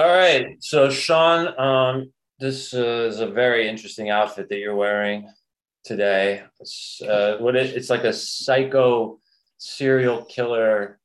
[0.00, 0.56] All right.
[0.60, 5.28] So, Sean, um, this uh, is a very interesting outfit that you're wearing
[5.84, 6.42] today.
[6.58, 9.20] It's, uh, what it, it's like a psycho
[9.58, 10.98] serial killer,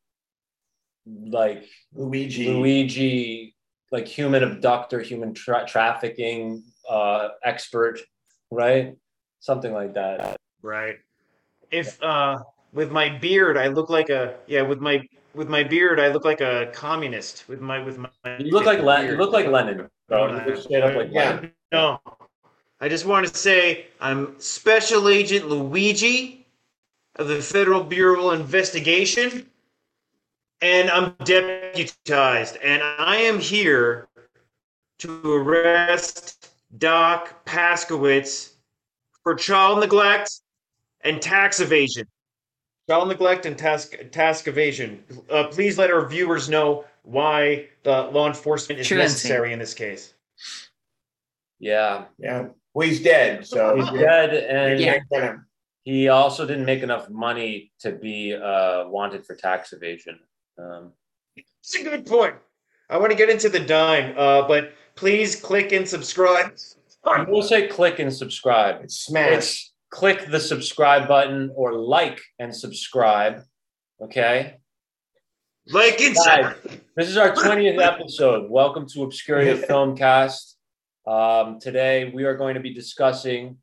[1.06, 2.48] like Luigi.
[2.48, 3.56] Luigi,
[3.92, 8.00] like human abductor, human tra- trafficking uh, expert,
[8.50, 8.96] right?
[9.42, 10.38] Something like that.
[10.62, 10.96] Right.
[11.70, 12.38] If uh
[12.72, 15.02] with my beard I look like a yeah, with my
[15.36, 18.10] with my beard I look like a communist with my with my
[18.40, 20.28] You look like Len- you look like Lenin, bro.
[20.28, 21.32] You Uh, look straight up like yeah.
[21.36, 21.52] Lenin.
[21.72, 22.00] No.
[22.80, 26.46] I just want to say I'm Special Agent Luigi
[27.18, 29.50] of the Federal Bureau of Investigation
[30.62, 34.08] and I'm deputized and I am here
[35.00, 38.52] to arrest Doc Paskowitz
[39.24, 40.42] for child neglect
[41.02, 42.08] and tax evasion.
[42.90, 45.04] Child neglect and task task evasion.
[45.30, 49.14] Uh, please let our viewers know why the law enforcement is Truancy.
[49.14, 50.14] necessary in this case.
[51.60, 52.48] Yeah, Yeah.
[52.74, 55.46] Well, he's dead, so he's dead, and You can't get him.
[55.84, 60.20] he also didn't make enough money to be uh, wanted for tax evasion.
[60.60, 60.92] Um,
[61.38, 62.36] It's a good point.
[62.90, 66.58] I want to get into the dime, uh, but please click and subscribe.
[67.28, 68.84] We'll say click and subscribe.
[68.84, 69.34] It's smashed.
[69.38, 73.44] It's click the subscribe button or like and subscribe.
[74.02, 74.58] Okay.
[75.70, 76.54] Like Guys,
[76.98, 78.52] this is our 20th episode.
[78.52, 80.56] Welcome to Obscuria Filmcast.
[81.08, 83.58] Um, today we are going to be discussing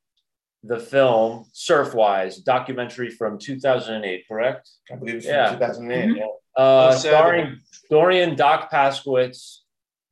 [0.64, 4.70] the film Surfwise, documentary from 2008, correct?
[4.91, 5.50] I believe it's Yeah.
[5.50, 6.17] from 2008.
[6.17, 6.24] Yeah.
[6.56, 7.58] Uh, Oh, starring
[7.91, 9.58] Dorian Doc Paskowitz,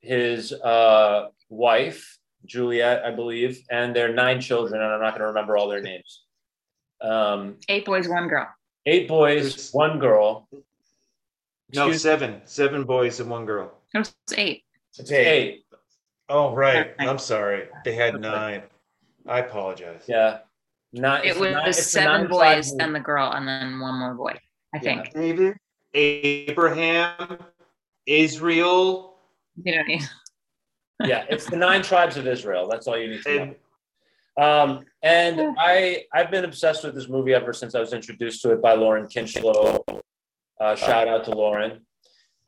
[0.02, 5.26] his uh, wife, Juliet, I believe, and their nine children, and I'm not going to
[5.26, 6.24] remember all their names.
[7.00, 8.48] Um, Eight boys, one girl.
[8.86, 10.48] eight boys, There's- one girl.
[11.72, 12.40] No, Excuse- seven.
[12.46, 13.72] Seven boys and one girl.
[13.94, 14.64] It was eight.
[14.98, 15.26] It's eight.
[15.26, 15.64] Eight.
[16.28, 16.94] Oh, right.
[16.98, 17.68] I'm sorry.
[17.84, 18.62] They had nine.
[19.26, 20.04] I apologize.
[20.08, 20.38] Yeah.
[20.92, 24.14] Not, It was not- the seven nine-tribe boys, then the girl, and then one more
[24.14, 24.32] boy.
[24.74, 25.02] I Yeah.
[25.02, 25.12] think.
[25.14, 25.56] David,
[25.94, 27.38] Abraham,
[28.06, 29.18] Israel,
[29.62, 30.02] You don't need.
[31.04, 32.68] Yeah, it's the nine tribes of Israel.
[32.68, 33.42] That's all you need to know.
[33.42, 33.56] and
[34.36, 38.52] Um, and I I've been obsessed with this movie ever since I was introduced to
[38.52, 40.02] it by Lauren Kinchlow.
[40.60, 41.86] Uh, shout out to Lauren.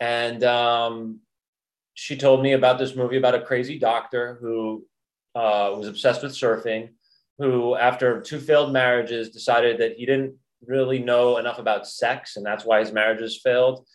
[0.01, 1.21] And um,
[1.95, 4.87] she told me about this movie about a crazy doctor who
[5.35, 6.91] uh, was obsessed with surfing,
[7.39, 10.35] who after two failed marriages decided that he didn't
[10.67, 13.87] really know enough about sex, and that's why his marriages failed.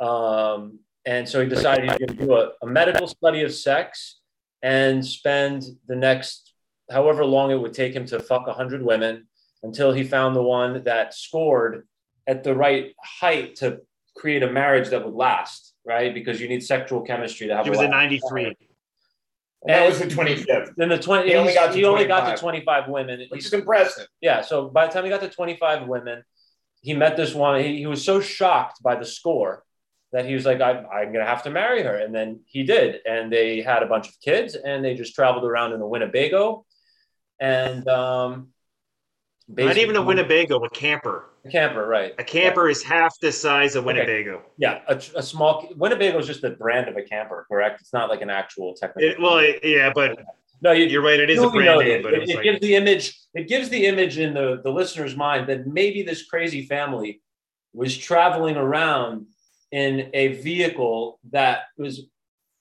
[0.00, 3.50] Um, and so he decided he was going to do a, a medical study of
[3.52, 4.20] sex
[4.62, 5.58] and spend
[5.90, 6.52] the next
[6.96, 9.26] however long it would take him to fuck 100 women
[9.62, 11.86] until he found the one that scored
[12.26, 13.80] at the right height to
[14.16, 16.12] create a marriage that would last, right?
[16.12, 17.96] Because you need sexual chemistry to have he a was in last-
[18.30, 18.44] 93.
[18.46, 18.56] And
[19.74, 22.36] that was the 25th, Then the 20, He only got to he only got 25.
[22.36, 23.18] to 25 women.
[23.20, 24.06] which He's- is impressive.
[24.20, 24.40] yeah.
[24.42, 26.22] So by the time he got to 25 women,
[26.80, 27.60] he met this one.
[27.64, 29.64] He, he was so shocked by the score
[30.12, 31.96] that he was like, I'm, I'm going to have to marry her.
[31.96, 33.00] And then he did.
[33.06, 36.64] And they had a bunch of kids and they just traveled around in a Winnebago.
[37.40, 38.48] And um,
[39.48, 41.26] Not even a Winnebago, a camper.
[41.44, 42.14] A camper, right.
[42.18, 43.98] A camper is half the size of Okay.
[43.98, 44.42] Winnebago.
[44.56, 44.80] Yeah.
[44.88, 47.80] A, a small Winnebago is just the brand of a camper, correct?
[47.80, 49.08] It's not like an actual technical.
[49.10, 50.18] It, well, it- yeah, but
[50.60, 51.20] no, you, you're right.
[51.20, 53.68] It is a brand name, but it, it's it like gives the image it gives
[53.68, 57.20] the image in the, the listener's mind that maybe this crazy family
[57.72, 59.26] was traveling around
[59.72, 62.02] in a vehicle that was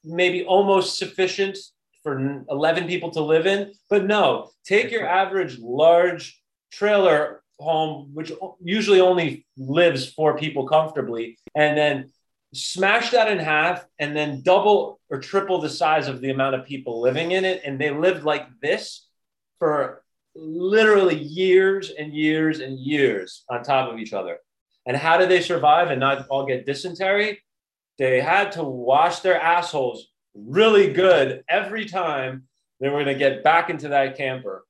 [0.03, 1.57] maybe almost sufficient
[2.03, 3.73] for 11 people to live in.
[3.89, 6.41] But no take your average large
[6.71, 8.31] trailer home which
[8.61, 12.11] usually only lives four people comfortably and then
[12.53, 16.65] smash that in half and then double or triple the size of the amount of
[16.65, 17.61] people living in it.
[17.65, 19.07] And they lived like this
[19.59, 20.03] for
[20.35, 24.37] literally years and years and years on top of each other
[24.87, 27.41] and how did they survive and not all get dysentery
[27.99, 32.47] they had to wash their assholes really good every time
[32.79, 34.65] they were going to get back into that camper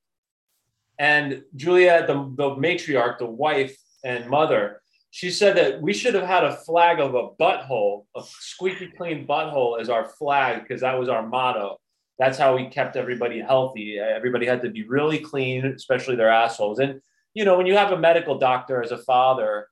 [0.98, 4.80] and juliet the, the matriarch the wife and mother
[5.10, 9.26] she said that we should have had a flag of a butthole, a squeaky clean
[9.26, 11.78] butthole as our flag, because that was our motto.
[12.18, 13.98] That's how we kept everybody healthy.
[13.98, 16.78] Everybody had to be really clean, especially their assholes.
[16.78, 17.00] And,
[17.32, 19.68] you know, when you have a medical doctor as a father,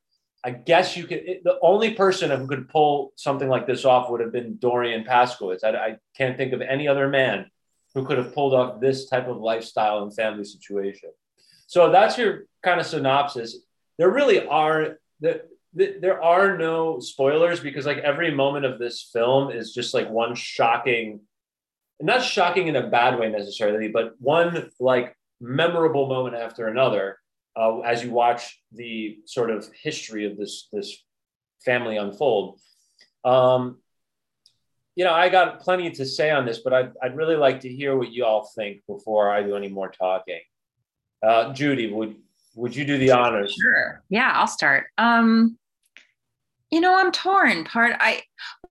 [0.46, 4.08] I guess you could, it, the only person who could pull something like this off
[4.08, 5.64] would have been Dorian Paskowitz.
[5.64, 7.50] I, I can't think of any other man
[7.96, 11.10] who could have pulled off this type of lifestyle and family situation.
[11.66, 13.56] So that's your kind of synopsis.
[13.98, 15.42] There really are the,
[15.76, 20.08] th- there are no spoilers because like every moment of this film is just like
[20.08, 21.22] one shocking,
[22.00, 27.18] not shocking in a bad way necessarily, but one like memorable moment after another
[27.56, 30.96] uh, as you watch the sort of history of this this
[31.64, 32.60] family unfold.
[33.24, 33.78] Um,
[34.94, 37.68] you know, I got plenty to say on this, but I'd, I'd really like to
[37.68, 40.40] hear what you all think before I do any more talking.
[41.22, 42.16] Uh, Judy, would
[42.54, 43.54] would you do the honors?
[43.60, 44.02] Sure.
[44.08, 44.86] Yeah, I'll start.
[44.96, 45.58] Um,
[46.70, 47.64] you know, I'm torn.
[47.64, 48.22] Part I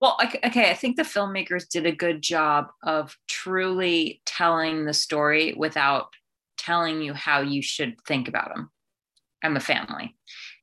[0.01, 5.53] well, okay, I think the filmmakers did a good job of truly telling the story
[5.57, 6.07] without
[6.57, 8.69] telling you how you should think about them
[9.45, 10.15] and the family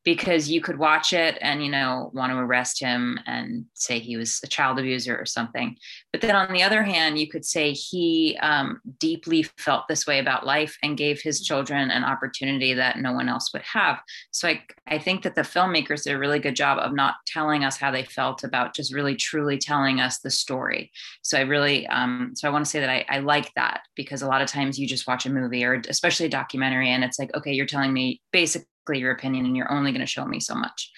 [0.05, 4.17] because you could watch it and you know want to arrest him and say he
[4.17, 5.77] was a child abuser or something.
[6.13, 10.19] But then on the other hand you could say he um, deeply felt this way
[10.19, 14.01] about life and gave his children an opportunity that no one else would have.
[14.31, 17.65] So i, I think that the filmmakers did a really good job of not telling
[17.65, 20.91] us how they felt about just really truly telling us the story.
[21.23, 24.23] So i really um, so i want to say that I, I like that because
[24.23, 27.19] a lot of times you just watch a movie or especially a documentary and it's
[27.19, 30.41] like okay you're telling me basically your opinion and you're only going to show me
[30.41, 30.91] so much.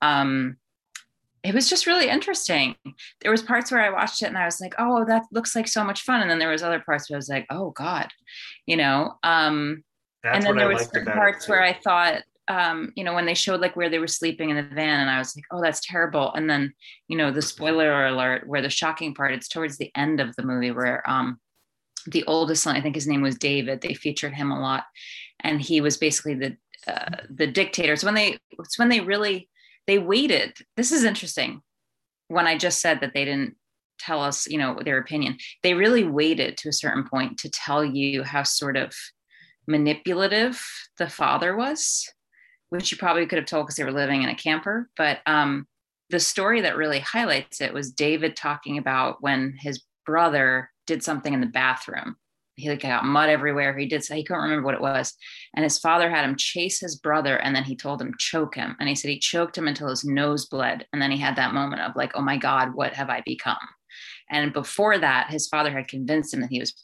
[0.00, 0.56] Um,
[1.42, 2.76] it was just really interesting.
[3.20, 5.68] There was parts where i watched it and i was like oh that looks like
[5.68, 6.20] so much fun.
[6.20, 8.08] And then there was other parts where i was like oh god
[8.66, 9.14] you know?
[9.22, 9.82] Um,
[10.24, 11.50] and then there was certain parts it.
[11.50, 14.56] where i thought um, you know when they showed like where they were sleeping in
[14.56, 16.32] the van and i was like oh that's terrible.
[16.34, 16.74] And then
[17.08, 20.42] you know the spoiler alert where the shocking part it's towards the end of the
[20.42, 21.38] movie where um,
[22.06, 24.84] the oldest son i think his name was david they featured him a lot.
[25.40, 26.56] And he was basically the
[26.86, 29.48] uh, the dictators when they it's when they really
[29.86, 30.56] they waited.
[30.76, 31.60] This is interesting.
[32.28, 33.56] When i just said that they didn't
[33.98, 37.84] tell us you know their opinion they really waited to a certain point to tell
[37.84, 38.94] you how sort of
[39.68, 40.64] manipulative
[40.98, 42.10] the father was
[42.70, 44.88] which you probably could have told because they were living in a camper.
[44.96, 45.66] But um
[46.08, 51.32] the story that really highlights it was david talking about when his brother did something
[51.32, 52.16] in the bathroom
[52.62, 53.76] he like got mud everywhere.
[53.76, 55.14] He did so he couldn't remember what it was.
[55.54, 58.76] And his father had him chase his brother and then he told him choke him.
[58.78, 60.86] And he said he choked him until his nose bled.
[60.92, 63.58] And then he had that moment of like, oh my God, what have I become?
[64.30, 66.74] And before that, his father had convinced him that he was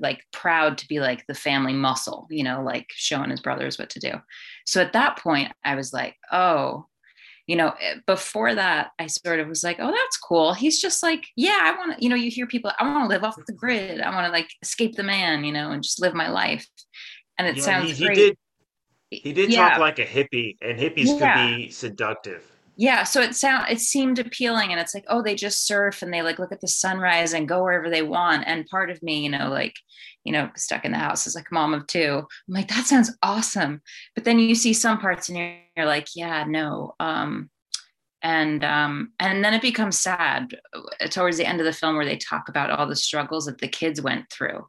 [0.00, 3.90] like proud to be like the family muscle, you know, like showing his brothers what
[3.90, 4.12] to do.
[4.64, 6.86] So at that point, I was like, oh,
[7.46, 10.52] you know, eh, before that, I sort of was like, oh, that's cool.
[10.54, 13.08] He's just like, yeah, I want to, you know, you hear people, I want to
[13.08, 14.00] live off the grid.
[14.00, 16.66] I want to like escape the man, you know, and just live my life.
[17.38, 18.16] And it Yeah, sounds he, he great.
[18.26, 18.36] did
[19.10, 19.68] he did Yeah.
[19.68, 21.18] talk like a hippie and hippies Yeah.
[21.18, 22.44] could be seductive
[22.76, 26.12] yeah so it sound it seemed appealing and it's like oh they just surf and
[26.12, 29.22] they like look at the sunrise and go wherever they want and part of me
[29.24, 29.74] you know like
[30.26, 32.18] you know stuck in the house is like mom of two.
[32.48, 33.80] I'm like that sounds awesome.
[34.14, 37.50] But then you see some parts and you're, you're like yeah no um
[38.22, 42.04] and um and then it becomes sad uh, towards the end of the film where
[42.04, 44.66] they talk about all the struggles that the kids went through.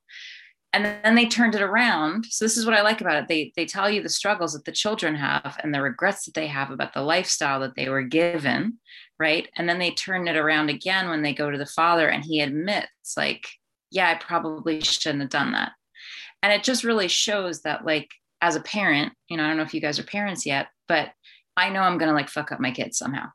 [0.74, 2.26] And then they turned it around.
[2.26, 3.28] So this is what i like about it.
[3.28, 6.48] They they tell you the struggles that the children have and the regrets that they
[6.48, 8.78] have about the lifestyle that they were given
[9.20, 9.50] right?
[9.58, 12.42] And then they turn it around again when they go to the father and he
[12.42, 13.48] admits like
[13.92, 15.72] yeah i probably shouldn't have done that.
[16.44, 18.10] And it just really shows that like
[18.42, 21.10] as a parent you know i don't know if you guys are parents yet but
[21.58, 23.26] i know i'm gonna like fuck up my kids somehow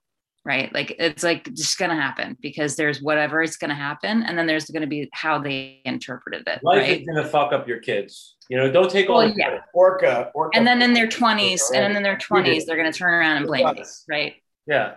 [0.45, 0.75] right?
[0.75, 4.65] Like it's like just gonna happen because there's whatever it's gonna happen and then there's
[4.65, 7.01] gonna be how they interpreted it Life right?
[7.01, 8.35] is gonna fuck up your kids.
[8.49, 9.59] You know, don't take all Well, the yeah.
[9.73, 10.57] Orca, orca.
[10.59, 13.37] and then in their 20s and then in their 20s they're going to turn around
[13.37, 14.35] and blame me right?
[14.67, 14.95] Yeah.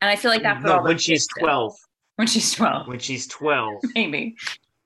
[0.00, 1.40] and i feel like that's what no, when she's kids did.
[1.46, 1.74] 12
[2.14, 4.36] when she's 12 when she's 12 maybe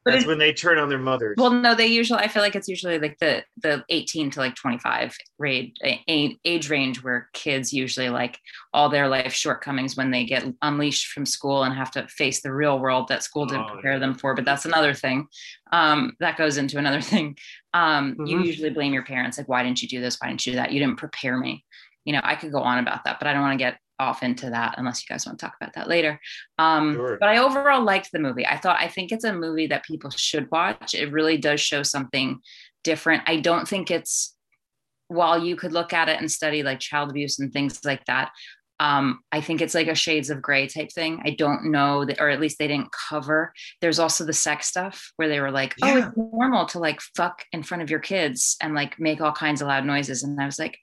[0.04, 1.36] But that's when they turn on their mothers.
[1.38, 4.54] Well no they usually i feel like it's usually like the the 18 to like
[4.54, 5.14] 25
[5.44, 8.38] age, age range where kids usually like
[8.72, 12.52] all their life shortcomings when they get unleashed from school and have to face the
[12.52, 13.98] real world that school didn't Oh, prepare yeah.
[13.98, 14.34] them for.
[14.34, 15.26] But that's another thing.
[15.72, 17.36] Um, that goes into another thing.
[17.74, 18.46] Um, you Mhm.
[18.46, 20.16] usually blame your parents like why didn't you do this?
[20.18, 20.72] Why didn't you do that?
[20.72, 21.64] You didn't prepare me.
[22.06, 24.22] You know i could go on about that but i don't want to get off
[24.22, 26.18] into that unless you guys want to talk about that later
[26.58, 27.16] um, Sure.
[27.20, 30.10] but i overall liked the movie i thought i think it's a movie that people
[30.10, 32.40] should watch it really does show something
[32.82, 34.34] different i don't think it's
[35.08, 38.30] while you could look at it and study like child abuse and things like that
[38.80, 41.20] um, I think it's like a shades of gray type thing.
[41.22, 43.52] I don't know that, or at least they didn't cover.
[43.82, 47.44] There's also the sex stuff where they were like, oh, it's normal to like fuck
[47.52, 50.22] in front of your kids and like make all kinds of loud noises.
[50.22, 50.78] And I was like,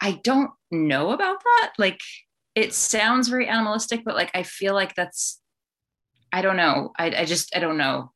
[0.00, 1.72] I don't know about that.
[1.78, 2.00] Like,
[2.58, 5.40] it sounds very animalistic, but like, I feel like that's,
[6.32, 6.92] I don't know.
[6.98, 8.10] I, I just, I don't know.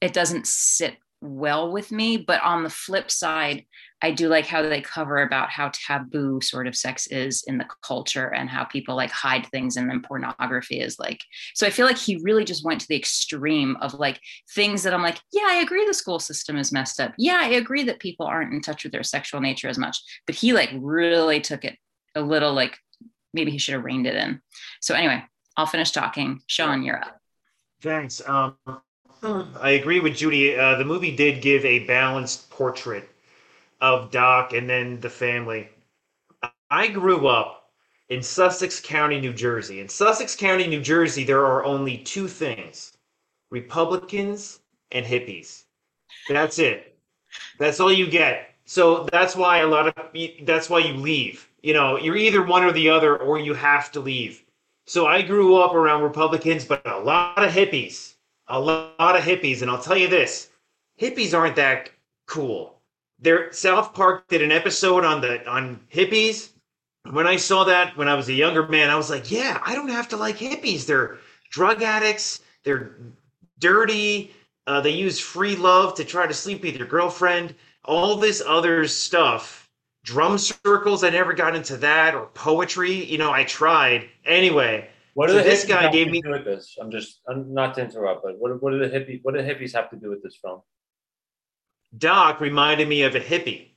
[0.00, 2.16] It doesn't sit well with me.
[2.16, 3.64] But on the flip side,
[4.00, 7.66] I do like how they cover about how taboo sort of sex is in the
[7.82, 11.20] culture and how people like hide things and then pornography is like.
[11.54, 14.20] So I feel like he really just went to the extreme of like
[14.54, 17.14] things that I'm like, yeah, I agree the school system is messed up.
[17.18, 19.98] Yeah, I agree that people aren't in touch with their sexual nature as much.
[20.26, 21.76] But he like really took it
[22.14, 22.78] a little like
[23.32, 24.40] maybe he should have reined it in.
[24.80, 25.24] So anyway,
[25.56, 26.40] I'll finish talking.
[26.46, 27.20] Sean, you're up.
[27.80, 28.22] Thanks.
[28.26, 28.56] Um,
[29.22, 30.56] I agree with Judy.
[30.56, 33.08] Uh, the movie did give a balanced portrait
[33.80, 35.68] of Doc and then the family.
[36.70, 37.70] I grew up
[38.08, 39.80] in Sussex County, New Jersey.
[39.80, 42.92] In Sussex County, New Jersey, there are only two things
[43.50, 44.60] Republicans
[44.90, 45.64] and hippies.
[46.28, 46.96] That's it.
[47.58, 48.50] That's all you get.
[48.64, 49.94] So that's why a lot of
[50.42, 51.48] that's why you leave.
[51.62, 54.44] You know, you're either one or the other, or you have to leave.
[54.86, 58.14] So I grew up around Republicans, but a lot of hippies,
[58.48, 60.50] a lot of hippies, and I'll tell you this:
[61.00, 61.90] hippies aren't that
[62.26, 62.72] cool
[63.22, 66.50] there South Park did an episode on the on hippies.
[67.10, 69.74] When I saw that when I was a younger man, I was like, yeah, I
[69.74, 70.86] don't have to like hippies.
[70.86, 71.18] They're
[71.50, 72.40] drug addicts.
[72.64, 72.96] They're
[73.58, 74.32] dirty.
[74.66, 77.54] Uh, they use free love to try to sleep with your girlfriend.
[77.84, 79.61] All this other stuff.
[80.04, 81.04] Drum circles.
[81.04, 83.04] I never got into that or poetry.
[83.04, 84.88] You know, I tried anyway.
[85.14, 86.76] What do So this guy gave me- with this?
[86.80, 89.74] I'm just, I'm not to interrupt, but what, what do the hippie, what do hippies
[89.74, 90.62] have to do with this film?
[91.96, 93.72] Doc reminded me of a hippie,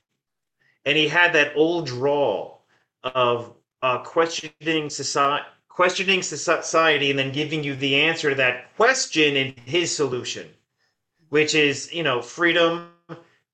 [0.86, 2.64] and he had that old drawl
[3.04, 3.52] of
[3.82, 9.54] uh, questioning society, questioning society, and then giving you the answer to that question in
[9.66, 10.48] his solution,
[11.28, 12.88] which is you know freedom,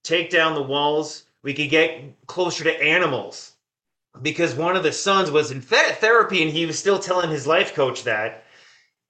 [0.05, 1.25] take down the walls.
[1.43, 3.53] We could get closer to animals,
[4.21, 7.75] because one of the sons was in therapy, and he was still telling his life
[7.75, 8.45] coach that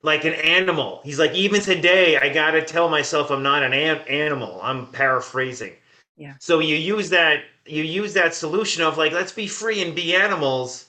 [0.02, 1.00] like an animal.
[1.04, 4.60] He's like, even today, I got to tell myself I'm not an an- animal.
[4.62, 5.74] I'm paraphrasing.
[6.16, 6.34] Yeah.
[6.40, 10.14] So you use that you use that solution of like, let's be free and be
[10.14, 10.88] animals,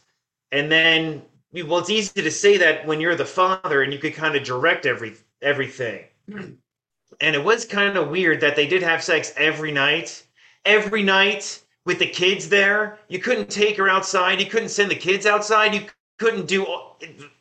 [0.51, 1.21] and then
[1.53, 4.43] well, it's easy to say that when you're the father and you could kind of
[4.43, 6.05] direct every everything.
[6.29, 6.53] Hmm.
[7.21, 10.23] And it was kind of weird that they did have sex every night,
[10.65, 12.99] every night with the kids there.
[13.07, 14.39] You couldn't take her outside.
[14.39, 15.73] You couldn't send the kids outside.
[15.73, 15.85] You
[16.19, 16.65] couldn't do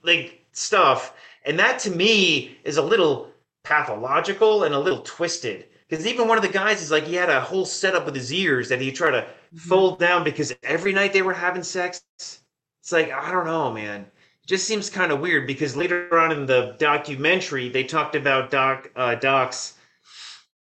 [0.03, 1.15] like stuff.
[1.45, 3.31] And that to me is a little
[3.65, 5.67] pathological and a little twisted.
[5.89, 8.33] Because even one of the guys is like, he had a whole setup with his
[8.33, 12.03] ears that he tried to fold down because every night they were having sex.
[12.19, 14.01] It's like, I don't know, man.
[14.01, 18.51] It just seems kind of weird because later on in the documentary, they talked about
[18.51, 19.75] Doc uh, Doc's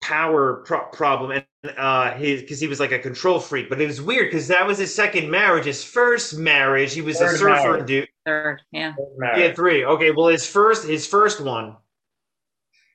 [0.01, 1.45] power pro- problem and
[1.77, 4.65] uh his because he was like a control freak but it was weird because that
[4.65, 7.87] was his second marriage his first marriage he was a Third surfer marriage.
[7.87, 8.93] dude Third, yeah.
[9.37, 9.85] yeah, three.
[9.85, 11.77] Okay, well, his first his first one,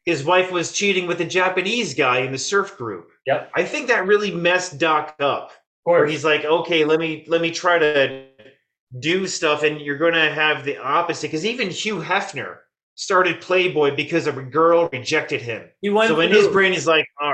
[0.04, 3.08] his wife was cheating with a Japanese guy in the surf group.
[3.24, 3.50] Yep.
[3.54, 5.44] I think that really messed Doc up.
[5.46, 5.52] Of
[5.84, 8.26] Where he's like, okay, let me let me try to
[9.00, 11.28] do stuff, and you're going to have the opposite.
[11.28, 12.58] Because even Hugh Hefner
[12.94, 15.66] started Playboy because a girl rejected him.
[15.80, 17.31] He went So in his brain, he's like, all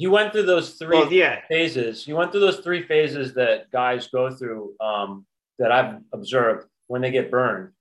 [0.00, 2.04] he went through those three well, yeah, phases.
[2.06, 5.26] He went through those three phases that guys go through um,
[5.58, 7.72] that I've observed when they get burned.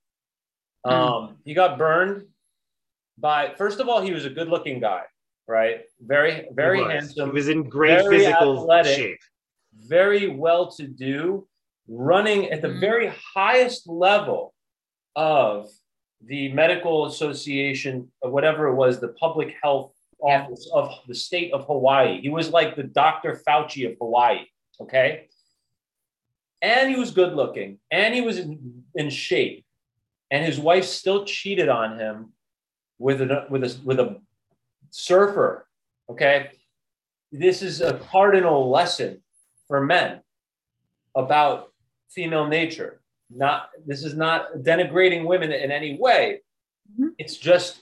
[0.85, 0.91] Mm.
[0.91, 2.25] Um, He got burned
[3.17, 5.03] by, first of all, he was a good looking guy,
[5.47, 5.83] right?
[6.01, 8.97] Very, very he handsome, He was in great physical athletic.
[8.97, 9.19] shape.
[9.87, 11.47] very well to do,
[11.87, 12.79] running at the Mhm.
[12.81, 14.53] very highest level
[15.15, 15.69] of
[16.31, 19.93] the medical association, whatever it was, the public health.
[20.21, 22.21] Office of the state of Hawaii.
[22.21, 23.41] He was like the Dr.
[23.47, 24.45] Fauci of Hawaii.
[24.81, 25.27] Okay.
[26.61, 29.65] And he was good looking and he was in, in shape.
[30.31, 32.33] And his wife still cheated on him
[32.99, 34.21] with a, with a, with a
[34.91, 35.65] surfer.
[36.09, 36.51] Okay.
[37.31, 39.21] This is a cardinal lesson
[39.67, 40.21] for men
[41.15, 41.71] about
[42.09, 43.01] female nature.
[43.29, 46.41] Not this is not denigrating women in any way.
[46.99, 47.09] Mhm.
[47.19, 47.81] It's just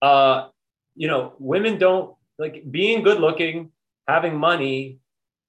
[0.00, 0.48] uh
[0.94, 3.70] you know, women don't like being good looking,
[4.06, 4.98] having money,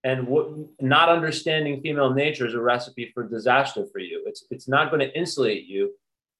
[0.03, 4.23] and w- not understanding female nature is a recipe for disaster for you.
[4.25, 5.93] It's it's not going to insulate you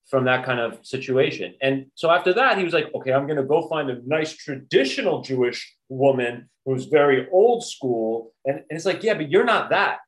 [0.10, 1.56] from that kind of situation.
[1.62, 4.36] And so after that, he was like, okay, I'm going to go find a nice
[4.36, 8.34] traditional Jewish woman who's very old school.
[8.46, 10.00] And, and it's like, yeah, but you're not that.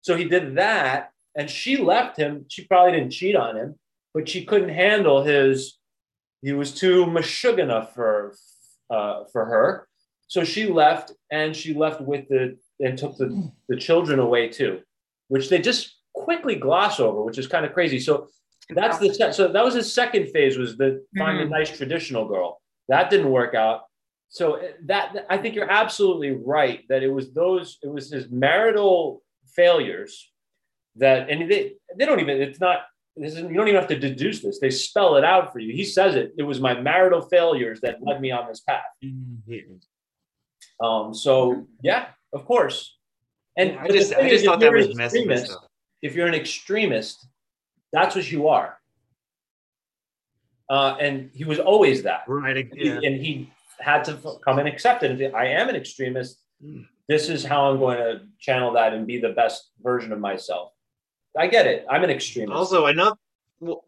[0.00, 2.46] So he did that, and she left him.
[2.48, 3.78] She probably didn't cheat on him,
[4.14, 5.78] but she couldn't handle his.
[6.42, 8.34] He was too mashugana for
[8.90, 9.88] uh, for her,
[10.28, 14.80] so she left, and she left with the and took the the children away too,
[15.28, 17.98] which they just quickly gloss over, which is kind of crazy.
[18.00, 18.28] So
[18.70, 21.50] that's the se- so that was his second phase was the find a Mhm.
[21.50, 23.82] nice traditional girl that didn't work out.
[24.34, 24.46] so
[24.86, 29.22] that I think you're absolutely right that it was those it was his marital
[29.58, 30.12] failures
[30.96, 32.78] that and they they don't even it's not
[33.16, 35.74] this is, you don't even have to deduce this they spell it out for you
[35.74, 38.82] he says it it was my marital failures that led me on this path
[40.82, 42.96] um so yeah of course
[43.56, 45.18] and I just I just thought that was an messy.
[45.20, 45.58] extremist-
[46.00, 47.26] if you're an extremist
[47.92, 48.78] that's what you are
[50.70, 52.66] uh, and he was always that Right.
[52.72, 53.00] Yeah.
[53.02, 55.34] and he had to come and accept it.
[55.34, 56.38] I am an extremist.
[56.64, 56.86] Mm.
[57.08, 60.71] This is how I'm going to channel that and be the best version of myself.
[61.38, 61.86] I get it.
[61.90, 62.52] I'm an extremist.
[62.56, 63.14] Also, I know.
[63.60, 63.84] Well,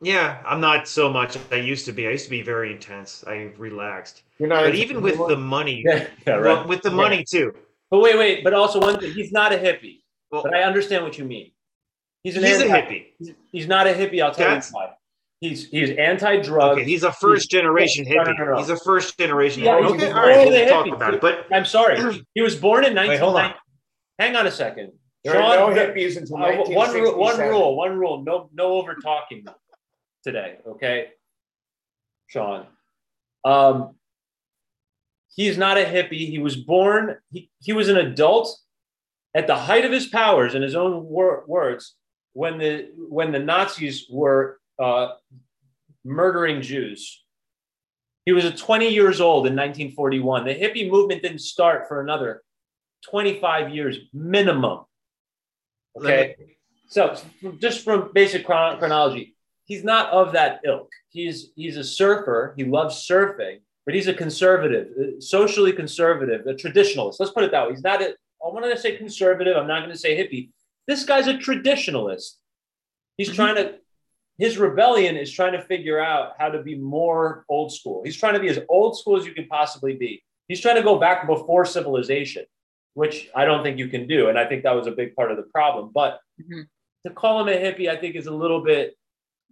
[0.00, 1.36] yeah, I'm not so much.
[1.50, 2.06] I used to be.
[2.08, 3.24] I used to be very intense.
[3.26, 6.96] I relaxed, You're not but even with the money, yeah, yeah, well, with the Yeah.
[6.96, 7.54] money too.
[7.90, 8.44] But wait, wait.
[8.44, 10.00] But also one thing, he's not a hippie.
[10.30, 11.52] Well, But I understand what you mean.
[12.24, 13.06] He's an he's a hippie.
[13.18, 14.22] He's, he's not a hippie.
[14.22, 14.90] I'll tell That's- you why.
[15.40, 16.78] He's he's anti-drug.
[16.78, 18.38] Okay, he's a first generation No, no, hippie.
[18.38, 18.58] no, no.
[18.58, 19.64] He's a first generation.
[19.64, 19.82] Yeah, hippie.
[19.82, 21.20] he's Okay, more all right, than a we'll talk about it.
[21.20, 21.98] But I'm sorry.
[22.34, 23.08] He was born in 1990.
[23.10, 23.54] Wait, hold on.
[24.20, 24.92] Hang on a second.
[25.24, 28.22] There are no hippies until Uh, one rule, one rule, one rule.
[28.24, 29.46] No, no over talking
[30.24, 30.58] today.
[30.66, 31.10] Okay,
[32.26, 32.66] Sean.
[33.44, 33.96] Um,
[35.34, 36.28] he's not a hippie.
[36.28, 37.18] He was born.
[37.30, 38.58] He he was an adult
[39.34, 41.94] at the height of his powers, in his own wor- words,
[42.32, 45.08] when the when the Nazis were uh,
[46.04, 47.20] murdering Jews.
[48.24, 50.44] He was 20 years old in 1941.
[50.44, 52.42] The hippie movement didn't start for another
[53.10, 54.84] 25 years minimum.
[55.96, 56.34] Okay.
[56.88, 57.16] So
[57.58, 59.34] just from basic chron- chronology,
[59.64, 60.90] he's not of that ilk.
[61.10, 62.54] He's he's a surfer.
[62.56, 67.16] He loves surfing, but he's a conservative, uh, socially conservative, a traditionalist.
[67.20, 67.72] Let's put it that way.
[67.74, 68.08] He's not a.
[68.44, 69.56] I want to say conservative.
[69.56, 70.50] I'm not going to say hippie.
[70.86, 72.32] This guy's a traditionalist.
[73.16, 73.34] He's Mhm.
[73.34, 73.74] trying to.
[74.38, 78.02] His rebellion is trying to figure out how to be more old school.
[78.04, 80.22] He's trying to be as old school as you can possibly be.
[80.48, 82.44] He's trying to go back before civilization,
[82.94, 84.28] which I don't think you can do.
[84.28, 85.90] And I think that was a big part of the problem.
[85.94, 86.66] But Mhm.
[87.06, 88.96] to call him a hippie, I think is a little bit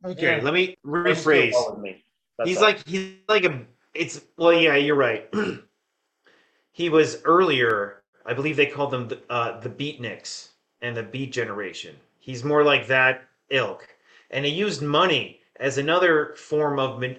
[0.04, 0.42] okay, Yeah.
[0.42, 1.80] let me rephrase.
[1.80, 2.04] me.
[2.44, 2.62] He's all.
[2.62, 5.28] like he's like a it's well yeah you're right
[6.72, 11.32] he was earlier i believe they called them the, uh, the beatniks and the beat
[11.32, 13.86] generation he's more like that ilk
[14.30, 17.18] and he used money as another form of man-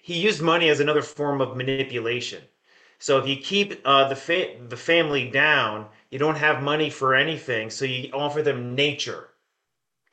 [0.00, 2.42] he used money as another form of manipulation
[3.04, 7.08] so if you keep uh, the fa- the family down you don't have money for
[7.14, 9.22] anything so you offer them nature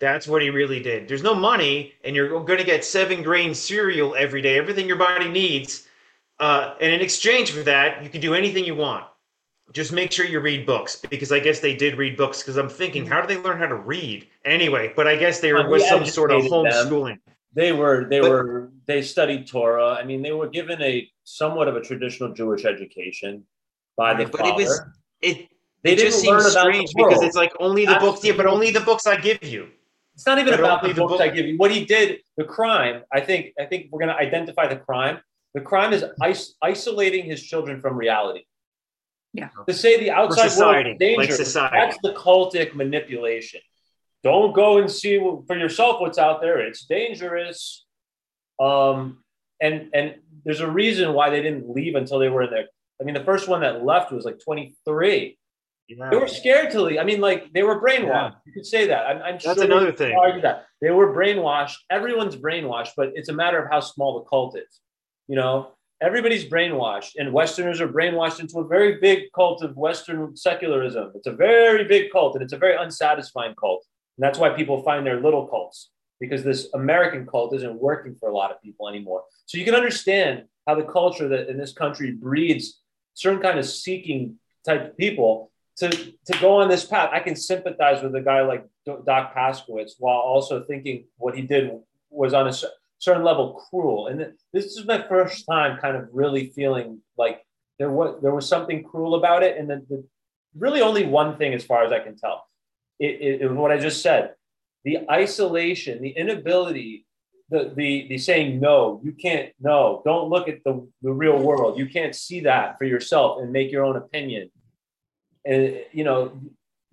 [0.02, 1.08] that's what he really did.
[1.08, 4.98] There's no money, and you're going to get seven grain cereal every day, everything your
[4.98, 5.88] body needs.
[6.40, 9.06] Uh, and in exchange for that, you can do anything you want.
[9.74, 12.42] Just make sure you read books, because I guess they did read books.
[12.42, 14.92] Because I'm thinking, how do they learn how to read anyway?
[14.96, 17.20] But I guess there Uh, we was some sort of homeschooling.
[17.24, 17.31] them.
[17.52, 17.56] Homeschooling.
[17.56, 19.94] they were they But- were they studied Torah.
[19.94, 23.46] I mean, they were given a somewhat of a traditional Jewish education
[23.98, 24.52] by the Right, but father.
[24.52, 24.82] it was
[25.22, 25.48] it.
[25.84, 28.34] they it just didn't learn seems about strange because it's like only the books, yeah,
[28.36, 29.68] but only the books I give you.
[30.16, 31.58] It's not even But about the the books book- I give you.
[31.58, 33.04] What he did, the crime.
[33.12, 33.54] I think.
[33.60, 35.20] I think we're going to identify the crime.
[35.54, 38.44] The crime is is- isolating his children from reality.
[39.34, 39.50] Yeah.
[39.68, 41.78] To say the outside society, world is dangerous, like society.
[41.80, 43.62] that's the cultic manipulation.
[44.24, 46.60] Don't go and see for yourself what's out there.
[46.60, 47.86] It's dangerous.
[48.60, 49.24] Um,
[49.62, 52.66] and and there's a reason why they didn't leave until they were in there.
[53.00, 55.38] I mean, the first one that left was like 23.
[55.90, 57.00] They were scared to leave.
[57.00, 58.32] I mean, like they were brainwashed.
[58.32, 58.32] Yeah.
[58.46, 59.08] You could say that.
[59.08, 60.16] I'm, I'm That's sure another thing.
[60.16, 61.76] Argue that they were brainwashed.
[61.90, 64.80] Everyone's brainwashed, but it's a matter of how small the cult is.
[65.28, 70.36] You know, everybody's brainwashed, and Westerners are brainwashed into a very big cult of Western
[70.36, 71.12] secularism.
[71.16, 73.86] It's a very big cult, and it's a very unsatisfying cult.
[74.18, 78.30] And that's why people find their little cults because this American cult isn't working for
[78.30, 79.24] a lot of people anymore.
[79.48, 82.80] So you can understand how the culture that in this country breeds
[83.16, 87.10] certain kind of seeking type of people to to go on this path.
[87.12, 91.72] I can sympathize with a guy like Doc Paskowitz while also thinking what he did
[92.10, 92.54] was on a
[93.00, 94.08] certain level cruel.
[94.08, 97.42] And this is my first time kind of really feeling like
[97.80, 100.04] there was there was something cruel about it, and the, the
[100.56, 102.46] really only one thing, as far as I can tell,
[103.06, 104.24] it, it, it was what I just said:
[104.84, 107.06] the isolation, the inability.
[107.54, 111.78] The, the, the saying no you can't no don't look at the, the real world
[111.78, 114.50] you can't see that for yourself and make your own opinion
[115.46, 115.62] and
[115.92, 116.40] you know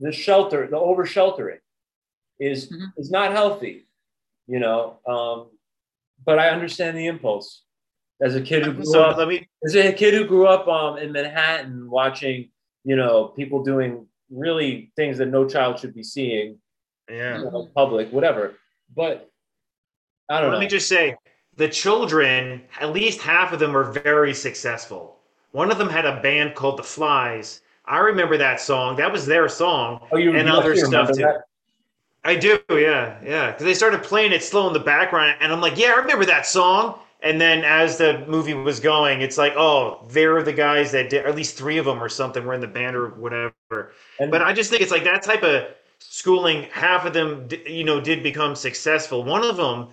[0.00, 1.60] the shelter the over sheltering
[2.40, 2.88] is Mhm.
[2.96, 3.86] is not healthy
[4.48, 5.50] you know um
[6.26, 7.62] but i understand the impulse
[8.20, 10.66] as a kid who grew So up let me as a kid who grew up
[10.66, 12.50] um in manhattan watching
[12.82, 16.58] you know people doing really things that no child should be seeing
[17.10, 17.38] yeah.
[17.38, 18.54] you know, public whatever
[18.94, 19.30] but
[20.28, 20.52] i don't know.
[20.52, 21.16] Let know me just say,
[21.58, 25.16] the children, at least half of them were very successful.
[25.50, 27.62] One of them had a band called The Flies.
[27.84, 28.96] I remember that song.
[28.96, 30.06] That was their song.
[30.12, 31.22] Oh, you and other stuff remember too.
[31.22, 31.44] that?
[32.24, 33.50] I do, yeah, yeah.
[33.50, 36.24] Because they started playing it slow in the background, and I'm like, yeah, I remember
[36.26, 37.00] that song.
[37.20, 41.26] And then as the movie was going, it's like, oh, they're the guys that did,
[41.26, 43.92] at least three of them or something were in the band or whatever.
[44.20, 45.64] And But I just think it's like that type of
[45.98, 46.64] schooling.
[46.70, 49.24] Half of them, you know, did become successful.
[49.24, 49.88] One of them,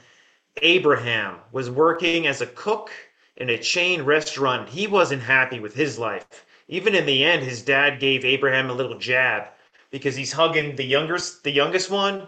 [0.62, 2.92] Abraham, was working as a cook
[3.38, 4.70] in a chain restaurant.
[4.70, 6.46] He wasn't happy with his life.
[6.68, 9.48] Even in the end, his dad gave Abraham a little jab
[9.90, 12.28] because he's hugging the youngest, the youngest one.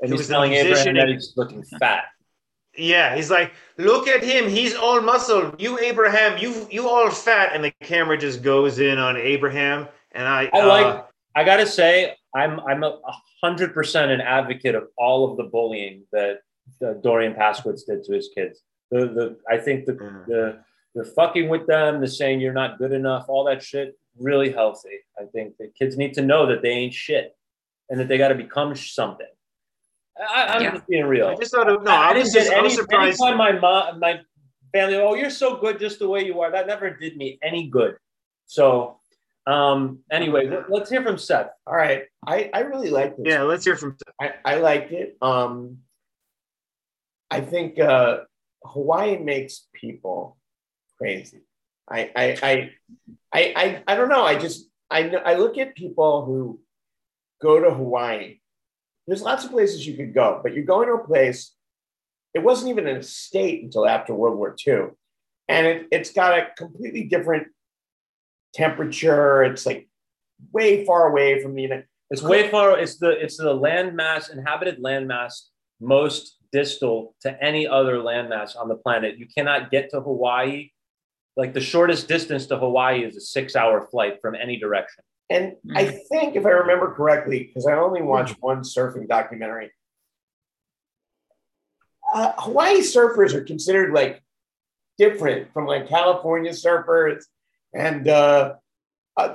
[0.00, 2.06] and He he's was telling Abraham that he's looking fat.
[2.78, 5.54] Yeah, he's like, look at him, he's all muscle.
[5.58, 9.88] You Abraham, you you all fat, and the camera just goes in on Abraham.
[10.12, 11.06] And I, I uh, like.
[11.36, 12.98] I gotta say, I'm I'm a
[13.42, 16.38] hundred percent an advocate of all of the bullying that
[16.84, 18.62] uh, Dorian Paskowitz did to his kids.
[18.90, 20.26] The the I think the Mhm.
[20.26, 20.58] the
[20.94, 24.98] the fucking with them, the saying you're not good enough, all that shit, really healthy.
[25.20, 27.36] I think that kids need to know that they ain't shit,
[27.90, 29.26] and that they got to become something.
[30.18, 30.70] I, I'm Yeah.
[30.74, 31.28] just being real.
[31.28, 33.20] I just thought, of, no, I, didn't was just, get I was any- surprised.
[33.20, 34.20] Anytime my mom, my
[34.72, 36.50] family, oh, you're so good just the way you are.
[36.50, 37.96] That never did me any good.
[38.46, 38.98] So,
[39.46, 41.50] um, anyway, let- let's hear from Seth.
[41.66, 42.04] All right.
[42.26, 43.26] I, I really like this.
[43.26, 43.96] Yeah, let's hear from.
[44.20, 45.16] I, I liked it.
[45.20, 45.78] Um,
[47.30, 48.20] I think uh,
[48.64, 50.36] Hawaii makes people
[50.98, 51.42] crazy.
[51.88, 52.70] I I, I
[53.32, 54.24] I I I don't know.
[54.24, 56.60] I just I know I look at people who
[57.40, 58.38] go to Hawaii.
[59.06, 61.52] There's lots of places you could go, but you're going to a place.
[62.34, 64.88] It wasn't even a state until after World War II,
[65.48, 67.48] and it, it's got a completely different
[68.54, 69.44] temperature.
[69.44, 69.88] It's like
[70.52, 71.86] way far away from the United.
[72.10, 72.78] It's way far.
[72.78, 75.32] It's the it's the landmass, inhabited landmass,
[75.80, 79.18] most distal to any other landmass on the planet.
[79.18, 80.70] You cannot get to Hawaii.
[81.36, 85.04] Like the shortest distance to Hawaii is a six-hour flight from any direction.
[85.28, 89.72] And I think, if I remember correctly, because I only watched one surfing documentary,
[92.12, 94.22] uh, Hawaii surfers are considered like
[94.98, 97.24] different from like California surfers
[97.74, 98.54] and uh,
[99.16, 99.34] uh,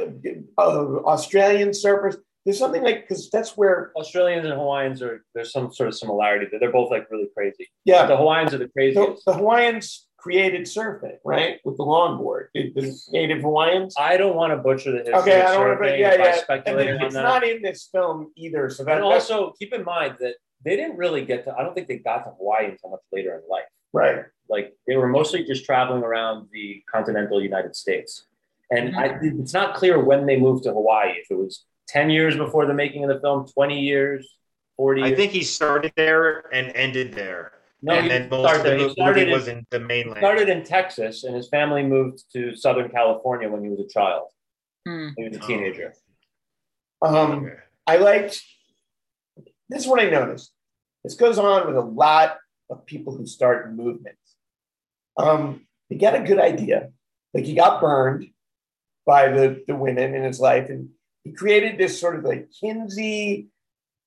[0.57, 0.61] uh,
[1.05, 2.15] Australian surfers.
[2.45, 6.47] There's something like because that's where Australians and Hawaiians are there's some sort of similarity.
[6.49, 6.59] there.
[6.59, 7.69] They're both like really crazy.
[7.85, 9.25] yeah The Hawaiians are the the, craziest.
[9.25, 12.47] the Hawaiians created surfing right with the longboard.
[12.53, 13.95] The, the native Hawaiians.
[13.97, 15.15] I don't want to butcher the history.
[15.15, 16.25] Okay, of I don't want to, surfing yeah, I yeah.
[16.25, 17.23] And speculate on it's that.
[17.23, 18.69] not in this film either.
[18.69, 21.55] So that, and that's also keep in mind that they didn't really get to.
[21.55, 23.65] I don't think they got to Hawaii until much later in life.
[23.93, 24.25] right.
[24.49, 28.27] Like they were mostly just traveling around the continental United States,
[28.69, 28.99] and mm-hmm.
[28.99, 31.11] I, it's not clear when they moved to Hawaii.
[31.11, 34.27] If it was ten years before the making of the film, twenty years,
[34.75, 35.03] forty.
[35.03, 37.53] I think he started there and ended there.
[37.81, 39.79] No, and he then most started, of the he movie started in- was in the
[39.79, 40.17] mainland.
[40.19, 44.27] started in Texas, and his family moved to Southern California when he was a child.
[44.87, 45.13] Mm.
[45.17, 45.93] He was a teenager.
[47.01, 47.55] Um, Okay.
[47.87, 48.41] I liked
[49.69, 50.51] this is what I noticed.
[51.03, 52.37] This goes on with a lot
[52.69, 54.35] of people who start movements.
[55.17, 56.89] Um, he got a good idea.
[57.33, 58.27] Like he got burned
[59.05, 60.89] by the, the women in his life, and
[61.23, 63.47] he created this sort of like Kinsey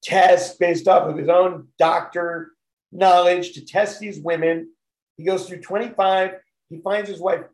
[0.02, 2.52] test based off of his own doctor
[2.94, 4.70] knowledge to test these women.
[5.16, 6.32] He goes through 25,
[6.70, 7.44] he finds his wife,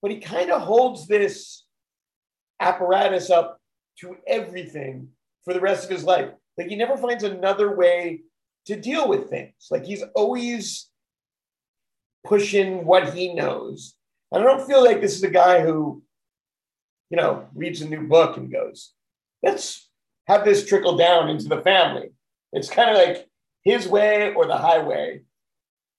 [0.00, 1.64] but he kind of holds this
[2.60, 3.58] apparatus up
[4.00, 5.08] to everything
[5.44, 6.30] for the rest of his life.
[6.56, 8.20] Like he never finds another way
[8.66, 9.52] to deal with things.
[9.70, 10.88] Like he's always
[12.24, 13.94] pushing what he knows.
[14.32, 16.02] And I don't feel like this is a guy who,
[17.10, 18.92] you know, reads a new book and goes,
[19.42, 19.88] let's
[20.26, 22.10] have this trickle down into the family.
[22.52, 23.28] It's kind of like
[23.64, 25.22] his way or the highway.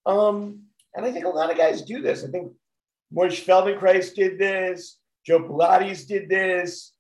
[0.05, 2.23] Um, and I think a lot of guys do this.
[2.23, 2.53] I think
[3.13, 4.97] Moish Feldenkrais did this.
[5.25, 6.93] Joe Pilates did this.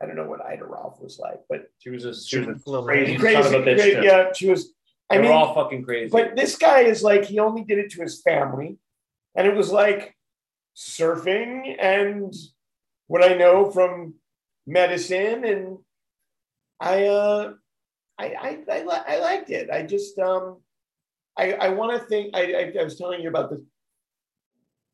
[0.00, 2.82] I don't know what Ida Rolf was like, but She was a, she was a
[2.82, 3.42] crazy, crazy.
[3.42, 3.76] son of a bitch.
[3.76, 4.72] great- yeah, she was.
[5.10, 6.10] I they mean, were all fucking crazy.
[6.10, 8.78] but this guy is like he only did it to his family,
[9.36, 10.16] and it was like
[10.76, 12.32] surfing and
[13.08, 14.14] what I know from
[14.66, 15.78] medicine, and
[16.80, 17.52] I uh,
[18.18, 19.70] I I I, li- I liked it.
[19.70, 20.58] I just um,
[21.38, 22.34] I I want to think.
[22.34, 23.60] I, I I was telling you about this.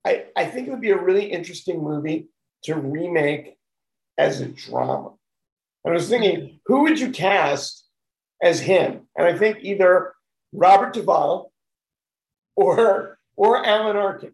[0.04, 2.28] I I think it would be a really interesting movie
[2.64, 3.56] to remake
[4.16, 5.12] as a drama.
[5.84, 7.86] And I was thinking, who would you cast
[8.42, 9.06] as him?
[9.16, 10.14] And I think either
[10.52, 11.52] Robert Duvall
[12.56, 14.32] or or Alan Arkin.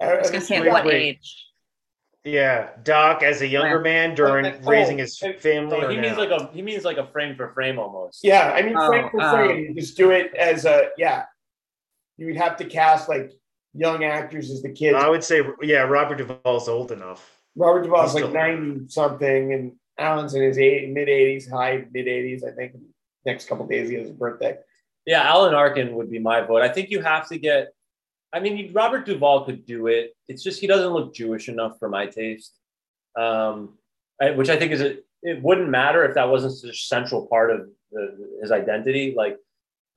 [0.00, 1.46] I was gonna say, what age?
[2.24, 5.76] Yeah, Doc as a younger man during Oh, raising his oh, family.
[5.76, 6.24] Oh, he means now?
[6.24, 8.20] like a he means like a frame for frame almost.
[8.22, 9.30] Yeah, I mean Oh, frame for oh.
[9.32, 11.24] frame, just do it as a yeah.
[12.18, 13.32] You would have to cast like
[13.74, 14.96] young actors as the kids.
[14.96, 17.40] I would say, yeah, Robert Duvall's old enough.
[17.56, 21.84] Robert Duvall's He's like still- 90 something, and Alan's in his eight, mid 80s, high
[21.90, 22.44] mid 80s.
[22.46, 22.74] I think
[23.26, 24.56] next couple days he has a birthday.
[25.06, 26.62] Yeah, Alan Arkin would be my vote.
[26.62, 27.72] I think you have to get.
[28.32, 30.14] I mean, Robert Duvall could do it.
[30.28, 32.58] It's just he doesn't look Jewish enough for my taste,
[33.18, 33.76] um,
[34.20, 34.96] I, which I think is a.
[35.22, 39.14] It wouldn't matter if that wasn't such a central part of the, his identity.
[39.16, 39.36] Like,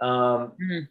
[0.01, 0.87] um, Mhm.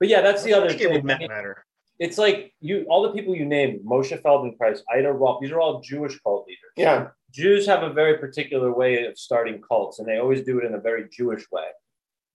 [0.00, 1.64] but yeah, that's the other think it would matter.
[1.98, 5.40] it's like you, all the people you named, Moshe Feldenkrais, Ida Rolf.
[5.42, 6.72] These are all Jewish cult leaders.
[6.76, 7.08] Yeah.
[7.32, 10.74] Jews have a very particular way of starting cults, and they always do it in
[10.74, 11.66] a very Jewish way.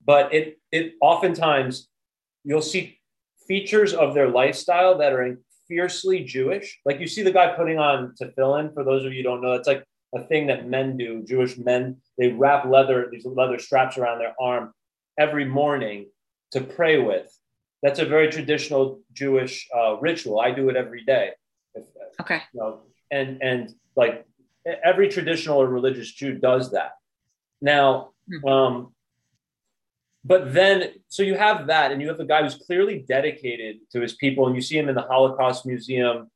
[0.06, 1.88] But it it oftentimes
[2.44, 2.99] you'll see
[3.50, 6.80] features of their lifestyle that are fiercely Jewish.
[6.86, 8.74] Like you see the guy putting on tefillin.
[8.74, 9.84] For those of you who don't know, it's like
[10.16, 11.24] a thing that men do.
[11.28, 14.72] Jewish men they wrap leather these leather straps around their arm
[15.18, 16.08] every morning
[16.54, 17.28] to pray with.
[17.84, 20.40] That's a very traditional Jewish uh, ritual.
[20.40, 21.32] I do it every day.
[22.22, 22.42] Okay.
[22.54, 22.82] you know,
[23.12, 24.26] and and like
[24.84, 26.92] every traditional or religious Jew does that.
[27.62, 28.48] Now, Hmm.
[28.48, 28.94] um,
[30.24, 34.02] but then so you have that, and you have a guy who's clearly dedicated to
[34.02, 36.30] his people, and you see him in the Holocaust Museum,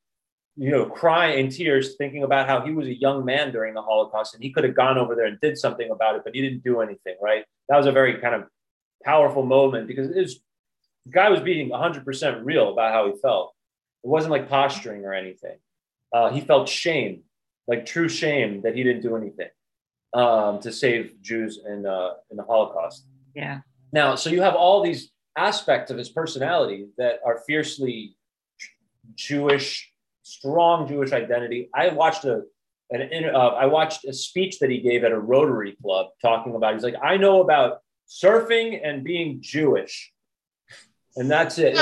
[0.56, 3.82] you know, crying in tears, thinking about how he was a young man during the
[3.82, 6.40] Holocaust, and he could have gone over there and did something about it, but he
[6.40, 7.16] didn't do anything.
[7.22, 7.44] Right?
[7.68, 8.44] That was a very kind of
[9.04, 10.40] powerful moment because it was
[11.04, 13.54] the guy was being 100% real about how he felt.
[14.02, 15.56] It wasn't like posturing or anything.
[16.12, 17.22] Uh, he felt shame,
[17.66, 19.48] like true shame that he didn't do anything
[20.14, 23.04] um, to save Jews in, uh, in the Holocaust.
[23.34, 23.60] Yeah.
[23.94, 28.16] Now, so you have all these aspects of his personality that are fiercely
[29.14, 29.88] Jewish,
[30.22, 31.70] strong Jewish identity.
[31.72, 32.42] I watched a
[32.90, 36.74] an uh, I watched a speech that he gave at a Rotary Club talking about.
[36.74, 40.12] He's like, I know about surfing and being Jewish,
[41.14, 41.76] and that's it.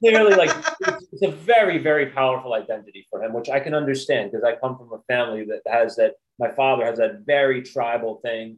[0.00, 4.32] Clearly, like, it's, it's a very, very powerful identity for him, which I can understand
[4.32, 6.14] because I come from a family that has that.
[6.40, 8.56] My father has that very tribal thing.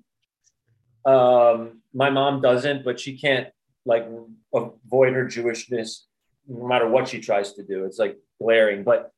[1.04, 3.48] Um, my mom doesn't, but she can't
[3.84, 4.06] like
[4.54, 6.04] avoid her Jewishness
[6.48, 7.84] no matter what she tries to do.
[7.84, 8.84] It's like glaring.
[8.84, 9.12] But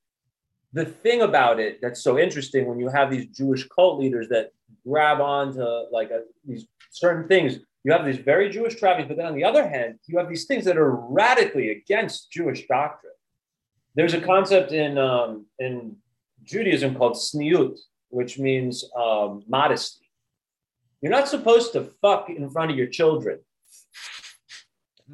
[0.72, 4.50] the thing about it that's so interesting when you have these Jewish cult leaders that
[4.86, 9.26] grab onto like a, these certain things, you have these very Jewish trappings, but then
[9.26, 13.12] on the other hand, you have these things that are radically against Jewish doctrine.
[13.94, 15.96] There's a concept in um, in
[16.44, 20.05] Judaism called tzniut, which means um, modesty.
[21.02, 23.40] You're not supposed to fuck in front of your children.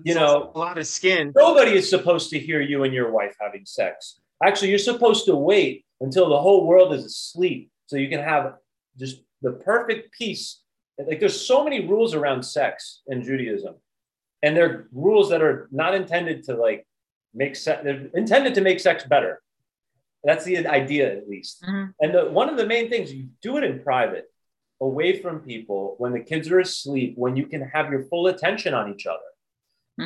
[0.05, 1.33] You know, a lot of skin.
[1.37, 4.21] Nobody is supposed to hear you and your wife having sex.
[4.43, 8.55] Actually, you're supposed to wait until the whole world is asleep so you can have
[8.99, 10.63] just the perfect peace.
[10.99, 13.75] Like there's so many rules around sex in Judaism,
[14.43, 16.87] and they're rules that are not intended to like
[17.35, 17.83] make sex.
[17.85, 19.43] They're intended to make sex better.
[20.25, 21.63] That's the idea, at least.
[21.63, 21.93] Mhm.
[22.01, 24.32] And the, one of the main things you do it in private,
[24.83, 28.75] away from people, when the kids are asleep, when you can have your full attention
[28.75, 29.31] on each other.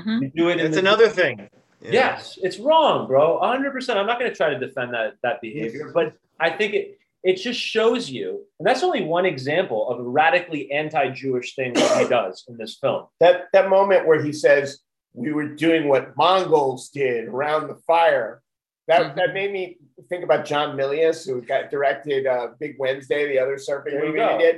[0.02, 0.52] hmm You do it.
[0.58, 1.48] in That's the- another thing.
[1.80, 1.90] Yeah.
[1.92, 3.38] Yes, it's wrong, bro.
[3.40, 3.96] 100%.
[3.96, 7.36] I'm not going to try to defend that that behavior, but I think it it
[7.36, 12.08] just shows you, and that's only one example of a radically anti-Jewish thing that he
[12.08, 13.06] does in this film.
[13.20, 14.80] That that moment where he says
[15.12, 18.42] we were doing what Mongols did around the fire.
[18.88, 19.16] That Mhm.
[19.18, 19.62] that made me
[20.08, 24.20] think about John Milius, who got directed uh, Big Wednesday, the other surfing There movie
[24.32, 24.56] he did,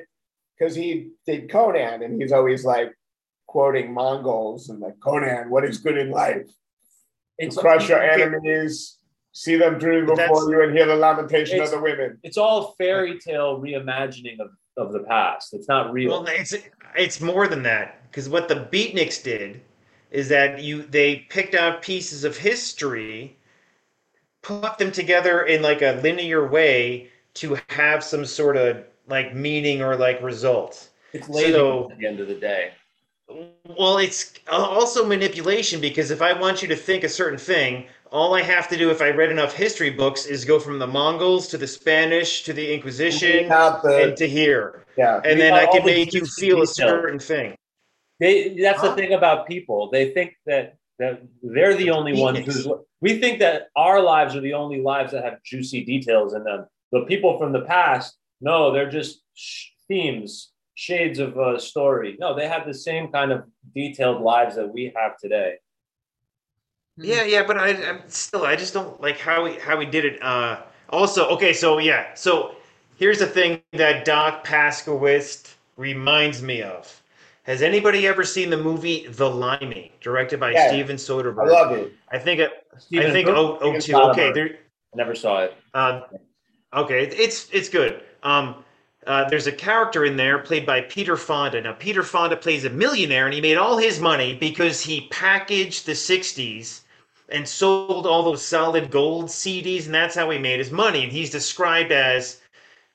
[0.59, 2.93] because he did Conan, and he's always like
[3.47, 6.49] quoting Mongols and like Conan, what is good in life?
[7.39, 8.99] It's to crush your enemies,
[9.33, 12.19] see them through But before you, and hear the lamentation of the women.
[12.23, 15.55] It's all fairy tale reimagining of, of the past.
[15.55, 16.11] It's not real.
[16.11, 16.55] Well, it's
[16.97, 19.61] it's more than that because what the Beatniks did
[20.11, 23.39] is that you they picked out pieces of history,
[24.43, 29.83] put them together in like a linear way to have some sort of like meaning
[29.83, 30.91] or like results.
[31.13, 32.73] it's lazy so- at the end of the day.
[33.79, 38.35] Well, it's also manipulation because if I want you to think a certain thing, all
[38.35, 41.47] I have to do if I read enough history books is go from the Mongols
[41.49, 45.21] to the Spanish to the Inquisition the and to here, yeah.
[45.27, 47.55] and then I can make you feel a certain thing.
[48.19, 48.89] They that's Huh?
[48.91, 49.91] the thing about people.
[49.91, 52.67] They think that that they're the only ones who's
[53.03, 56.67] we think that our lives are the only lives that have juicy details in them.
[56.91, 62.17] But people from the past, no, they're just sh- themes, shades of a story.
[62.21, 65.55] No, they have the same kind of detailed lives that we have today.
[66.97, 70.05] Yeah, yeah, but I, I'm still, I just don't like how we how we did
[70.05, 70.23] it.
[70.23, 72.57] Uh, also, okay, so yeah, so
[72.97, 77.01] here's the thing that Doc Paskowitz reminds me of.
[77.45, 80.69] Has anybody ever seen the movie The Limey, directed by Yeah.
[80.69, 81.51] Steven I Soderbergh?
[81.51, 81.93] love it.
[82.11, 82.51] I think it,
[82.93, 83.37] I think Soderbergh?
[83.37, 84.11] oh, oh Steven two.
[84.11, 84.47] Okay, there.
[84.93, 85.55] I never saw it.
[85.73, 86.01] Uh,
[86.75, 88.03] okay, it's it's good.
[88.23, 88.65] Um,
[89.07, 91.61] uh, there's a character in there played by Peter Fonda.
[91.61, 95.87] Now, Peter Fonda plays a millionaire, and he made all his money because he packaged
[95.87, 96.81] the '60s
[97.29, 101.03] and sold all those solid gold CDs, and that's how he made his money.
[101.05, 102.41] And he's described as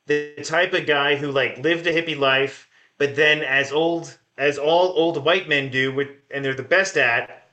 [0.05, 4.57] the type of guy who like lived a hippie life, but then as old as
[4.57, 7.47] all old white men do, with and they're the best at,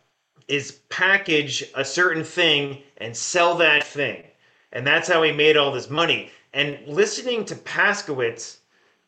[0.48, 4.24] is package a certain thing and sell that thing.
[4.72, 6.30] And that's how he made all this money.
[6.52, 8.58] And listening to Paskowitz,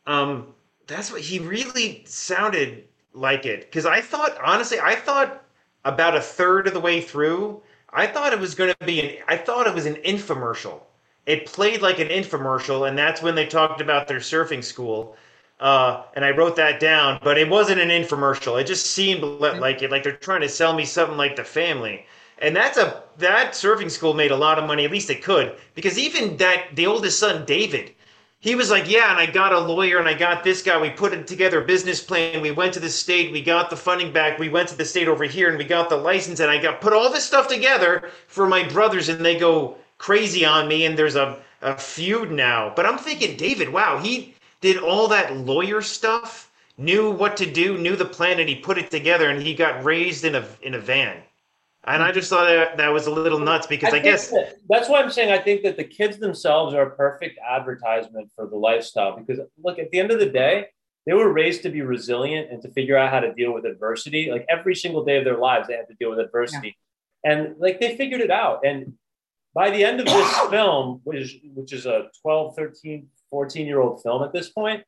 [0.06, 0.54] um,
[0.86, 3.62] that's what he really sounded like it.
[3.62, 5.44] Because I thought, honestly, I thought
[5.84, 7.60] about a third of the way through,
[7.92, 10.80] I thought it was going to be an, I thought it was an infomercial.
[11.26, 15.16] It played like an infomercial, and that's when they talked about their surfing school.
[15.60, 18.60] Uh, and I wrote that down, but it wasn't an infomercial.
[18.60, 22.06] It just seemed like it, like they're trying to sell me something like the family.
[22.42, 24.84] And that's a that surfing school made a lot of money.
[24.84, 27.94] At least it could, because even that the oldest son, David,
[28.40, 30.80] he was like, yeah, and I got a lawyer and I got this guy.
[30.80, 32.40] We put together a business plan.
[32.40, 33.30] We went to the state.
[33.30, 34.40] We got the funding back.
[34.40, 36.40] We went to the state over here and we got the license.
[36.40, 40.44] And I got put all this stuff together for my brothers, and they go crazy
[40.44, 40.84] on me.
[40.84, 42.72] And there's a, a feud now.
[42.74, 47.78] But I'm thinking, David, wow, he did all that lawyer stuff, knew what to do,
[47.78, 49.30] knew the plan, and he put it together.
[49.30, 51.22] And he got raised in a in a van.
[51.84, 54.56] And I just thought that, that was a little nuts because I, think guess that-
[54.68, 58.46] that's why I'm saying I think that the kids themselves are a perfect advertisement for
[58.46, 60.66] the lifestyle because look at the end of the day
[61.06, 64.30] they were raised to be resilient and to figure out how to deal with adversity.
[64.30, 66.76] Like every single day of their lives they had to deal with adversity.
[67.24, 68.64] And like they figured it out.
[68.64, 68.94] And
[69.52, 74.02] by the end of this film which, which is a 12 13 14 year old
[74.02, 74.84] film at this point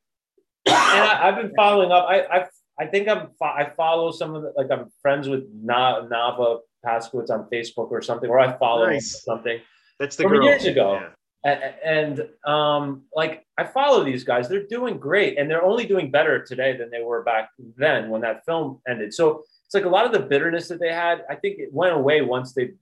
[0.67, 2.07] and I, I've been following up.
[2.09, 2.47] I, I
[2.79, 7.31] I think I'm I follow some of the like I'm friends with Na, Nava Paskowitz
[7.31, 9.23] on Facebook or something, or I follow him or Nice.
[9.25, 9.59] something.
[10.01, 10.45] that's the from girl.
[10.45, 10.95] years ago.
[10.95, 11.09] Yeah.
[11.47, 16.11] A- And um, like I follow these guys, they're doing great, and they're only doing
[16.11, 19.13] better today than they were back then when that film ended.
[19.15, 21.95] So it's like a lot of the bitterness that they had, I think it went
[21.95, 22.73] away once they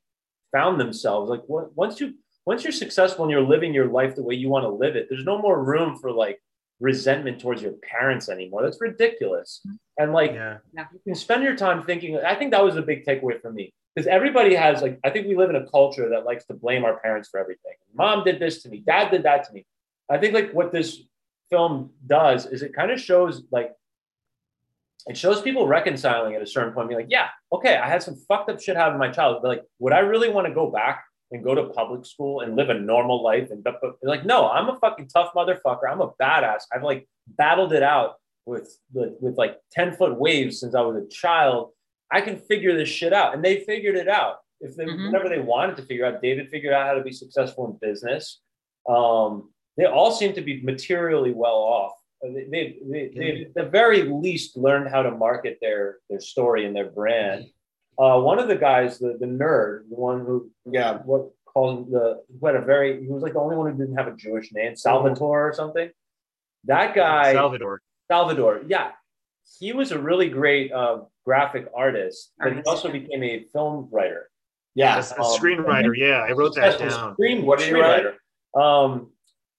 [0.53, 1.29] found themselves.
[1.31, 2.15] Like once you
[2.47, 5.07] once you're successful and you're living your life the way you want to live it,
[5.09, 6.39] there's no more room for like
[6.81, 8.63] resentment towards your parents anymore.
[8.63, 9.61] That's ridiculous.
[9.99, 10.59] And like Yeah.
[10.75, 12.17] you can spend your time thinking.
[12.19, 15.27] I think that was a big takeaway for me because everybody has like I think
[15.27, 17.75] we live in a culture that likes to blame our parents for everything.
[17.95, 18.83] Mom did this to me.
[18.85, 19.67] Dad did that to me.
[20.11, 21.03] I think like what this
[21.51, 23.73] film does is it kind of shows like
[25.07, 28.17] it shows people reconciling at a certain point, being like, yeah, okay, I had some
[28.29, 30.71] fucked up shit happen in my childhood, but like, would I really want to go
[30.71, 33.51] back and go to public school and live a normal life?
[33.51, 33.67] And
[34.03, 35.91] like, no, I'm a fucking tough motherfucker.
[35.91, 36.63] I'm a badass.
[36.73, 40.97] I've like battled it out with with, with like 10 foot waves since I was
[40.97, 41.71] a child.
[42.13, 43.35] I can figure this shit out.
[43.35, 44.37] And they figured it out.
[44.61, 45.07] If they, Mhm.
[45.11, 48.41] whatever they wanted to figure out, David figured out how to be successful in business.
[48.89, 51.93] Um, they all seem to be materially well off.
[52.23, 56.67] They, they, they, they at the very least learned how to market their their story
[56.67, 57.47] and their brand.
[57.99, 60.99] Uh, one of the guys, the, the nerd, the one who Yeah.
[61.05, 63.97] what called the who had a very he was like the only one who didn't
[63.97, 65.91] have a Jewish name, Salvatore or something.
[66.65, 67.81] That guy, Salvador.
[68.09, 68.93] Salvador, yeah,
[69.59, 74.31] he was a really great uh, graphic artist, but he also became a film writer.
[74.75, 74.97] Yeah.
[74.97, 75.05] A Um,
[75.39, 77.15] screenwriter, yeah, I wrote that down.
[77.15, 78.15] Screen, What did screenwriter.
[78.59, 79.11] Um,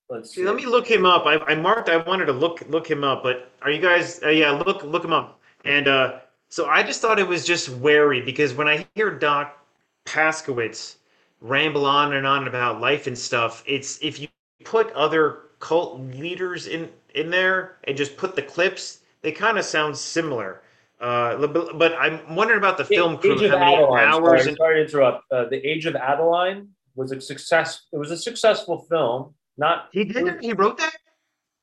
[0.09, 0.41] let's see.
[0.41, 1.25] See, let me look him up.
[1.25, 1.89] I, I marked.
[1.89, 4.21] I wanted to look look him up, but are you guys?
[4.23, 5.39] Uh, yeah, look look him up.
[5.65, 9.57] And uh, so I just thought it was just wary because when I hear Doc
[10.05, 10.97] Paskowitz
[11.41, 14.27] ramble on and on about life and stuff, it's if you
[14.63, 19.65] put other cult leaders in in there and just put the clips, they kind of
[19.65, 20.61] sound similar.
[21.03, 23.33] Uh, but, I'm wondering about the film crew.
[23.33, 24.03] Age of How many Adeline.
[24.07, 24.23] hours?
[24.41, 25.23] Sorry, and- sorry to interrupt.
[25.31, 27.81] Uh, the Age of Adaline was a success.
[27.91, 29.35] It was a successful film.
[29.57, 30.27] Not he did.
[30.27, 30.41] it?
[30.41, 30.95] He wrote that.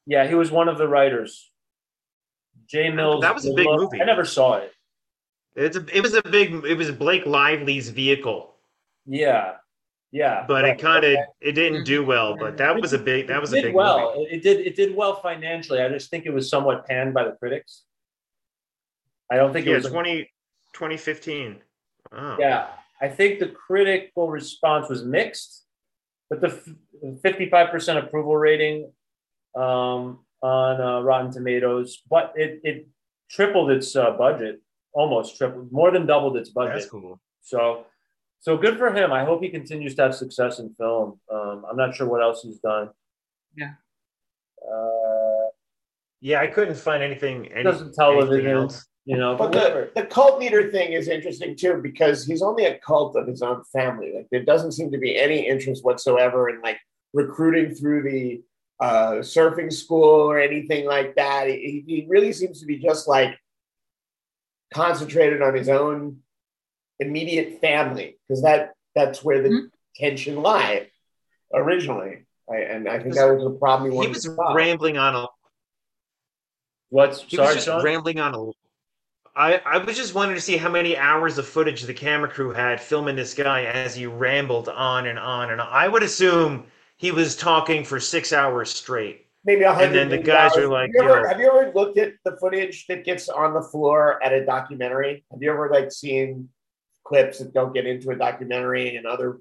[0.07, 1.51] yeah, he was one of the writers.
[2.69, 3.23] Jay Mills.
[3.23, 4.01] That was a big movie.
[4.01, 4.73] I never saw it.
[5.57, 6.65] It's a, it was a big.
[6.67, 8.55] It was Blake Lively's vehicle.
[9.07, 9.55] Yeah,
[10.13, 10.45] yeah.
[10.47, 10.79] but Right.
[10.79, 12.37] it kind of it didn't do well.
[12.37, 14.15] But that was a big that was it a did big well.
[14.17, 14.31] movie.
[14.35, 14.65] It did.
[14.67, 15.81] It did well financially.
[15.81, 17.85] I just think it was somewhat panned by the critics.
[19.31, 19.87] I don't think it was.
[19.87, 20.23] 20,
[20.75, 21.57] 2015.
[22.13, 22.37] Wow.
[22.41, 22.67] Yeah,
[23.01, 25.65] I think the critical response was mixed,
[26.29, 26.51] but the
[27.23, 28.91] fifty-five percent approval rating
[29.55, 32.89] um, on uh, Rotten Tomatoes, but it it
[33.31, 34.61] tripled its uh, budget,
[34.93, 36.75] almost tripled, more than doubled its budget.
[36.75, 37.21] that's cool.
[37.43, 37.85] So,
[38.41, 39.13] so good for him.
[39.13, 41.21] I hope he continues to have success in film.
[41.33, 42.91] Um, I'm not sure what else he's done.
[43.57, 43.75] Yeah.
[44.67, 45.51] Uh,
[46.21, 47.51] Yeah, I couldn't find anything.
[47.53, 48.35] Any, doesn't television.
[48.35, 48.87] anything else.
[49.11, 52.67] You know, But but the, the cult leader thing is interesting too because he's only
[52.67, 54.13] a cult of his own family.
[54.15, 56.79] Like there doesn't seem to be any interest whatsoever in like
[57.13, 58.43] recruiting through the
[58.79, 61.49] uh, surfing school or anything like that.
[61.49, 63.37] He, he really seems to be just like
[64.73, 66.19] concentrated on his own
[67.01, 69.71] immediate family because that that's where the Mhm.
[69.97, 70.89] tension lied
[71.53, 72.27] originally.
[72.49, 75.27] I, and I think that was the problem he He was to rambling on a
[76.91, 77.85] What's He sorry, was just Sean?
[77.85, 78.60] rambling on a.
[79.41, 82.53] I, I was just wanting to see how many hours of footage the camera crew
[82.53, 85.69] had filming this guy as he rambled on and on and on.
[85.71, 86.67] I would assume
[86.99, 89.29] he was talking for six hours straight.
[89.47, 89.87] maybe a hundred.
[89.87, 92.13] And then the million guys are like, have you, ever, have you ever looked at
[92.23, 95.25] the footage that gets on the floor at a documentary?
[95.31, 96.51] Have you ever like seen
[97.05, 99.39] clips that don't get into a documentary and other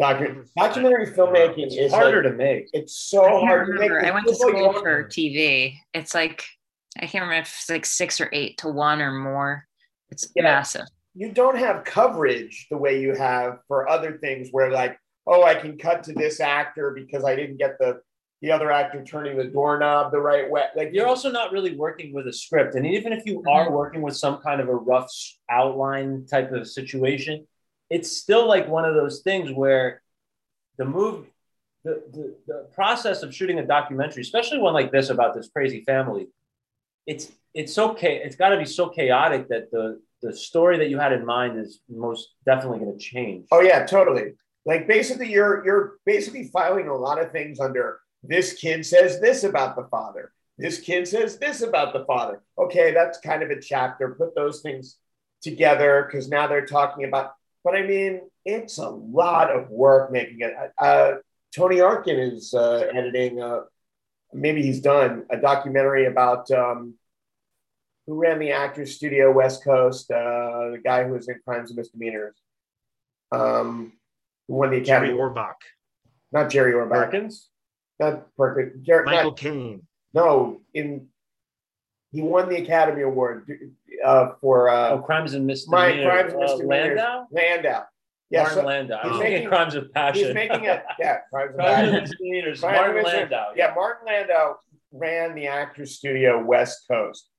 [0.00, 2.70] docu- documentary filmmaking It's is harder like, to make.
[2.72, 3.90] it's so I can't hard to make.
[3.90, 5.74] I went to school for TV.
[5.92, 6.44] It's like
[6.96, 9.66] I can't remember if it's like six or eight to one or more.
[10.10, 10.42] It's Yeah.
[10.44, 10.86] massive.
[11.14, 15.54] you don't have coverage the way you have for other things where like oh i
[15.56, 18.00] can cut to this actor because i didn't get the
[18.42, 22.14] the other actor turning the doorknob the right way like You're also not really working
[22.14, 23.48] with a script, and even if you mm-hmm.
[23.48, 25.12] are working with some kind of a rough
[25.50, 27.46] outline type of situation,
[27.90, 30.00] it's still like one of those things where
[30.78, 31.26] the move,
[31.84, 35.82] the, the, the process of shooting a documentary, especially one like this about this crazy
[35.84, 36.28] family,
[37.10, 38.22] it's it's okay.
[38.24, 41.58] It's got to be so chaotic that the the story that you had in mind
[41.58, 43.46] is most definitely going to change.
[43.50, 44.34] oh yeah totally
[44.66, 49.44] like basically you're you're basically filing a lot of things under this kid says this
[49.44, 53.60] about the father this kid says this about the father okay that's kind of a
[53.60, 54.96] chapter put those things
[55.42, 57.32] together because now they're talking about
[57.64, 61.12] but i mean it's a lot of work making it uh,
[61.56, 63.60] tony arkin is uh, editing uh,
[64.32, 66.94] maybe he's done a documentary about um,
[68.10, 71.76] who ran the actors studio west coast uh, the guy who was in crimes and
[71.78, 72.34] misdemeanors
[73.30, 73.92] um,
[74.48, 75.08] who won the Academy.
[75.10, 75.54] Jerry academy Orbach,
[76.32, 77.48] not jerry orbach Perkins,
[78.00, 78.84] not Perkins.
[78.84, 79.82] Jer- not- Michael Caine.
[80.12, 81.06] no, in
[82.10, 83.48] he won the Academy Award
[84.04, 86.04] uh, for oh, uh, crimes and my misdemeanors.
[86.06, 86.96] crimes and Uh, misdemeanors.
[86.98, 87.82] Landau, Landau.
[88.30, 88.98] Yeah, Martin so Landau.
[89.02, 90.24] He's was thinking making- crimes of passion.
[90.26, 92.60] he's making a yeah crimes and crimes and misdemeanors.
[92.62, 93.30] Martin and Misdemeanors.
[93.30, 93.52] Landau.
[93.54, 94.54] Yeah, Martin Landau
[94.92, 97.29] ran the Actors Studio West Coast,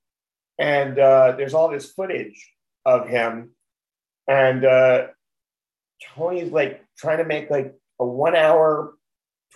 [0.61, 2.51] and uh, there's all this footage
[2.85, 3.55] of him,
[4.27, 5.07] and uh,
[6.15, 8.93] Tony's like trying to make like a one hour,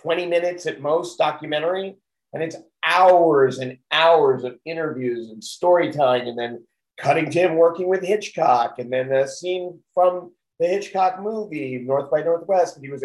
[0.02, 1.96] twenty minutes at most documentary,
[2.32, 6.66] and it's hours and hours of interviews and storytelling, and then
[6.98, 12.10] cutting to him working with Hitchcock, and then a scene from the Hitchcock movie North
[12.10, 13.04] by Northwest, and he was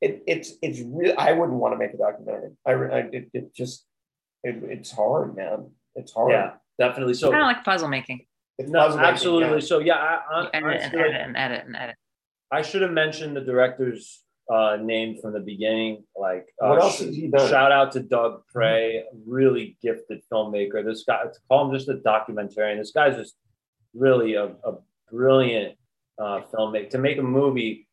[0.00, 1.14] it, it's it's real.
[1.16, 2.50] I wouldn't want to make a documentary.
[2.66, 3.86] I, I it, it just
[4.42, 5.70] it, it's hard, man.
[5.94, 6.32] It's hard.
[6.32, 7.14] Yeah, definitely.
[7.14, 8.26] So kind of like puzzle making.
[8.58, 9.58] No, puzzle making, absolutely.
[9.58, 9.60] yeah.
[9.60, 11.96] So yeah, I, I, You edit and edit and edit and edit.
[12.50, 14.22] I should have mentioned the director's
[14.52, 16.04] uh, name from the beginning.
[16.16, 17.48] Like, uh, What else sh- has he done?
[17.50, 20.84] Shout out to Doug Pray, really gifted filmmaker.
[20.84, 22.78] This guy, to call him just a documentarian.
[22.78, 23.34] This guy's just
[23.94, 24.74] really a, a
[25.10, 25.76] brilliant
[26.18, 26.90] uh, filmmaker.
[26.90, 27.85] To make a movie,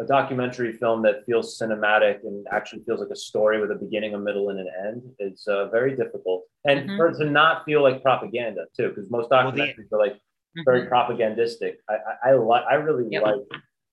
[0.00, 4.14] a documentary film that feels cinematic and actually feels like a story with a beginning,
[4.14, 6.44] a middle, and an end, it's uh, very difficult.
[6.66, 6.96] And Mhm.
[6.96, 10.20] for it to not feel like propaganda too, because most Well, the- documentaries are like
[10.66, 10.88] very Mhm.
[10.88, 11.78] propagandistic.
[11.88, 13.22] I I, I like I really Yep.
[13.22, 13.40] like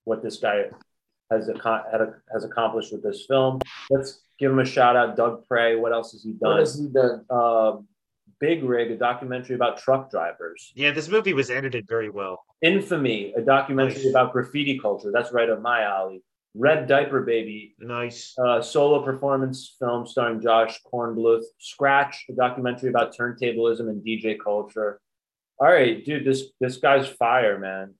[0.04, 0.70] what this guy
[1.32, 3.60] has ac- had a, has accomplished with this film.
[3.90, 5.78] Let's give him a shout out, Doug Pray.
[5.78, 6.60] What else has he What done?
[6.60, 7.26] has he done?
[7.30, 7.78] Uh,
[8.44, 10.74] Big Rig, a documentary about truck drivers.
[10.76, 12.44] Yeah, this movie was edited very well.
[12.62, 14.10] Infamy, a documentary Nice.
[14.10, 15.12] about graffiti culture.
[15.14, 16.22] That's right up my alley.
[16.54, 18.36] Red Diaper Baby, Nice.
[18.38, 21.46] uh, solo performance film starring Josh Kornbluth.
[21.60, 25.00] Scratch, a documentary about turntablism and DJ culture.
[25.60, 27.94] All right, dude, this this guy's fire, man.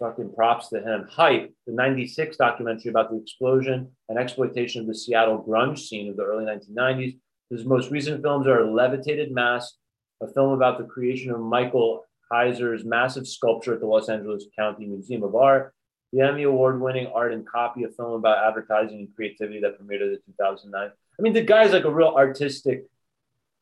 [0.00, 1.06] Fucking props to him.
[1.08, 6.16] Hype, the '96 documentary about the explosion and exploitation of the Seattle grunge scene of
[6.16, 7.18] the early 1990s.
[7.50, 9.74] His most recent films are Levitated Mass,
[10.20, 14.86] a film about the creation of Michael Heizer's massive sculpture at the Los Angeles County
[14.86, 15.72] Museum of Art,
[16.12, 20.02] the Emmy Award winning Art and Copy, a film about advertising and creativity that premiered
[20.02, 20.90] in 2009.
[20.90, 22.86] I mean, the guy's like a real artistic,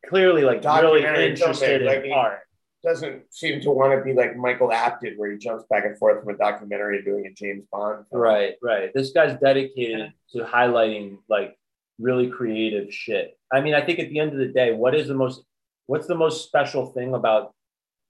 [0.08, 2.38] clearly like really Documentary interested filmmaker, in like art.
[2.82, 6.22] Doesn't seem to want to be like Michael Apted, where he jumps back and forth
[6.22, 8.04] from a documentary to doing a James Bond.
[8.10, 8.22] film.
[8.22, 8.90] Right, right.
[8.94, 11.56] This guy's dedicated to highlighting like
[11.98, 13.38] really creative shit.
[13.52, 15.42] I mean, I think at the end of the day, what is the most
[15.86, 17.54] what's the most special thing about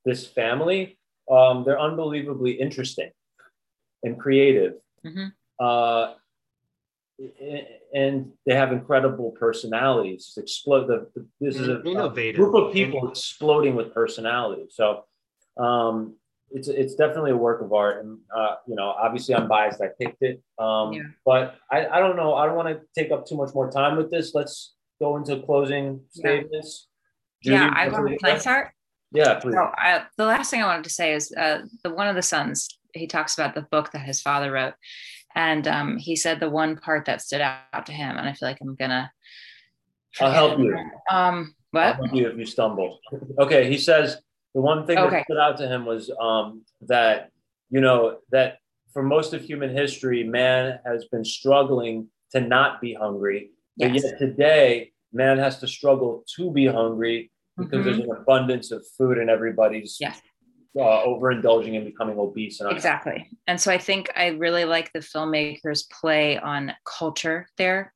[0.04, 0.98] this family?
[1.30, 3.10] Um, they're unbelievably interesting
[4.02, 4.74] and creative.
[5.04, 5.32] Mhm.
[5.58, 6.14] Uh,
[7.94, 10.26] and they have incredible personalities.
[10.26, 14.66] Just explode the, the- this is a, a group of people exploding with personality.
[14.70, 15.04] So
[15.56, 16.16] Um,
[16.54, 19.80] it's it's definitely a work of art, and uh, you know, obviously, I'm biased.
[19.82, 21.02] I picked it, um, Yeah.
[21.26, 22.34] but I, I don't know.
[22.34, 24.34] I don't want to take up too much more time with this.
[24.34, 26.86] Let's go into closing statements.
[27.42, 28.30] yeah, I want to.
[28.30, 28.70] I start?
[29.10, 29.54] Yeah, please.
[29.54, 32.22] So I, the last thing I wanted to say is uh, the one of the
[32.22, 32.68] sons.
[32.94, 34.74] He talks about the book that his father wrote,
[35.34, 38.48] and um, he said the one part that stood out to him, and I feel
[38.48, 39.10] like I'm gonna.
[40.20, 40.76] I'll help you.
[41.10, 41.96] Um, I'll what?
[41.96, 43.00] help you if you stumble.
[43.40, 44.18] Okay, he says
[44.54, 45.16] the one thing Okay.
[45.16, 47.30] that stood out to him was um, that
[47.70, 48.58] you know that
[48.92, 54.04] for most of human history, man has been struggling to not be hungry, but Yes.
[54.04, 57.84] yet today, man has to struggle to be hungry because Mhm.
[57.84, 60.20] there's an abundance of food and everybody's Yes.
[60.76, 62.60] uh, overindulging and becoming obese.
[62.60, 63.30] And Exactly.
[63.46, 67.92] And so I think I really like the filmmaker's play on culture there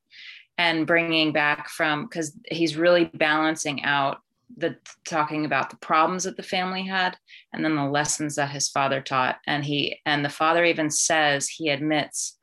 [0.57, 4.19] and bringing back from because he's really balancing out
[4.57, 7.15] the talking about the problems that the family had
[7.53, 9.37] and then the lessons that his father taught.
[9.47, 12.37] And he and the father even says he admits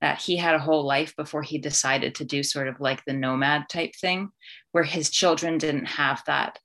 [0.00, 3.12] that he had a whole life before he decided to do sort of like the
[3.12, 4.30] nomad type thing
[4.72, 6.58] where his children didn't have that.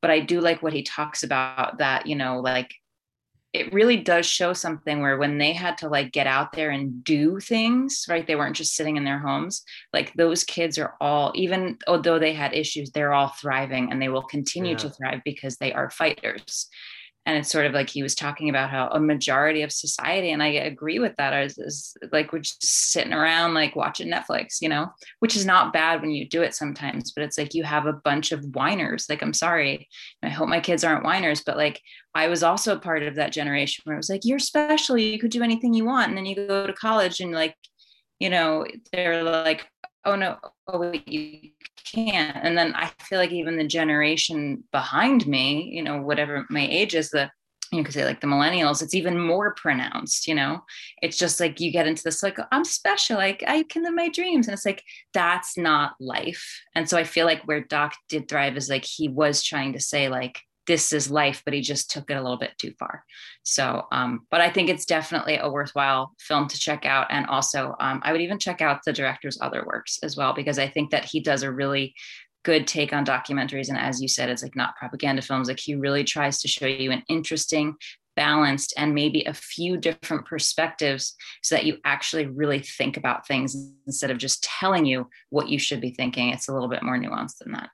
[0.00, 2.74] But i do like what he talks about that you know like
[3.52, 7.04] it really does show something where when they had to like get out there and
[7.04, 11.32] do things right they weren't just sitting in their homes like those kids are all
[11.34, 15.56] even although they had issues they're all thriving and they will continue to thrive because
[15.56, 16.68] they are fighters
[17.24, 20.42] and it's sort of like he was talking about how a majority of society and
[20.42, 24.68] i agree with that is, is like we're just sitting around like watching netflix you
[24.68, 24.88] know
[25.20, 27.92] which is not bad when you do it sometimes but it's like you have a
[27.92, 29.88] bunch of whiners like i'm sorry
[30.22, 31.80] i hope my kids aren't whiners but like
[32.14, 35.18] I was also a part of that generation where it was like, you're special, you
[35.18, 36.08] could do anything you want.
[36.08, 37.56] And then you go to college and like,
[38.18, 39.66] you know, they're like,
[40.04, 40.38] oh no,
[40.68, 41.50] oh wait, you
[41.92, 42.36] can't.
[42.42, 46.94] And then I feel like even the generation behind me, you know, whatever my age
[46.94, 47.30] is, the
[47.72, 50.62] you could say like the millennials, it's even more pronounced, you know.
[51.00, 54.10] It's just like you get into this like, I'm special, like I can live my
[54.10, 54.46] dreams.
[54.46, 54.84] And it's like,
[55.14, 56.60] that's not life.
[56.74, 59.80] And so I feel like where Doc did thrive is like he was trying to
[59.80, 63.04] say, like, this is life, but he just took it a little bit too far.
[63.42, 67.08] So, um, but I think it's definitely a worthwhile film to check out.
[67.10, 70.58] And also, um, I would even check out the director's other works as well, because
[70.58, 71.94] I think that he does a really
[72.44, 73.68] good take on documentaries.
[73.68, 75.48] And as you said, it's like not propaganda films.
[75.48, 77.74] Like he really tries to show you an interesting,
[78.14, 83.56] balanced, and maybe a few different perspectives so that you actually really think about things
[83.86, 86.28] instead of just telling you what you should be thinking.
[86.28, 87.70] It's a little bit more nuanced than that.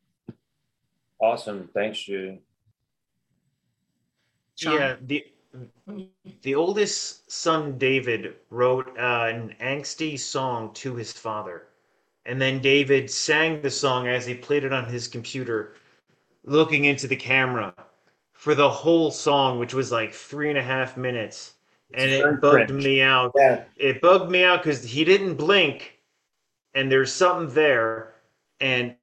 [1.21, 1.69] Awesome.
[1.75, 2.41] Thanks, Judy.
[4.59, 4.75] Sean?
[4.75, 5.25] Yeah, the
[6.43, 11.69] the oldest son David wrote uh, an angsty song to his father,
[12.27, 15.75] and then David sang the song as he played it on his computer,
[16.45, 17.75] looking into the camera
[18.33, 21.55] for the whole song, which was like three and a half minutes,
[21.95, 22.85] and It's very it bugged cringe.
[22.85, 23.33] me out.
[23.37, 23.65] Yeah.
[23.77, 25.99] It bugged me out because he didn't blink,
[26.75, 28.15] and there's something there,
[28.61, 28.95] and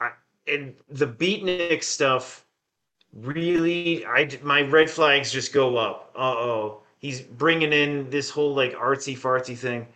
[0.00, 0.10] I,
[0.46, 2.43] and the beatnik stuff
[3.14, 6.10] really i my red flags just go up.
[6.16, 6.80] Uh-oh.
[6.98, 9.86] He's bringing in this whole like artsy fartsy thing.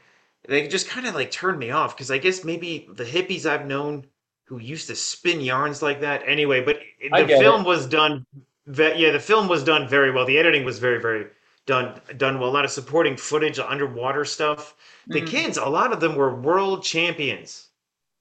[0.47, 3.67] They just kind of like turned me off because i guess maybe the hippies i've
[3.67, 4.07] known
[4.47, 8.25] who used to spin yarns like that anyway but the film was done
[8.67, 10.25] yeah the film was done very well.
[10.27, 11.27] The editing was very very
[11.67, 12.49] done done well.
[12.51, 14.75] A lot of supporting footage underwater stuff.
[15.09, 15.27] The Mhm.
[15.27, 17.69] kids a lot of them were world champions.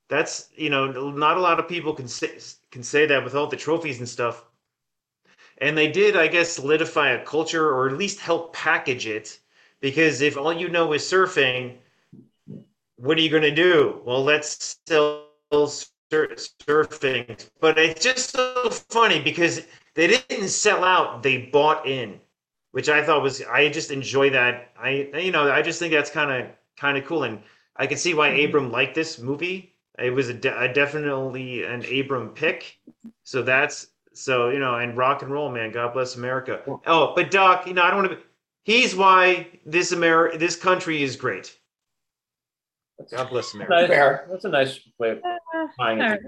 [0.10, 2.40] That's you know not a lot of people can say
[2.72, 4.46] can say that with all the trophies and stuff
[5.60, 9.40] and they did i guess solidify a culture or at least help package it.
[9.80, 11.78] Because if all you know is surfing
[12.98, 14.02] what are you going to do?
[14.06, 17.50] Well let's sell sur- surfing.
[17.60, 19.62] But it's just so funny because
[19.96, 22.20] they didn't sell out they bought in
[22.72, 24.72] which i thought was i just enjoy that.
[24.80, 26.48] I you know i just think that's kind of
[26.78, 27.24] kind of cool.
[27.24, 27.40] And
[27.76, 28.50] i can see why Mhm.
[28.50, 29.74] abram liked this movie.
[30.00, 32.78] It was a, de- a definitely an abram pick.
[33.24, 33.88] So that's
[34.18, 35.72] so you know, and rock and roll, man.
[35.72, 36.62] God bless America.
[36.86, 38.18] Oh, but Doc, you know, I don't want to.
[38.64, 41.58] He's why this America, this country is great.
[43.12, 43.88] God bless America.
[43.88, 44.30] Nice.
[44.30, 45.22] That's a nice way of
[45.80, 46.22] tying it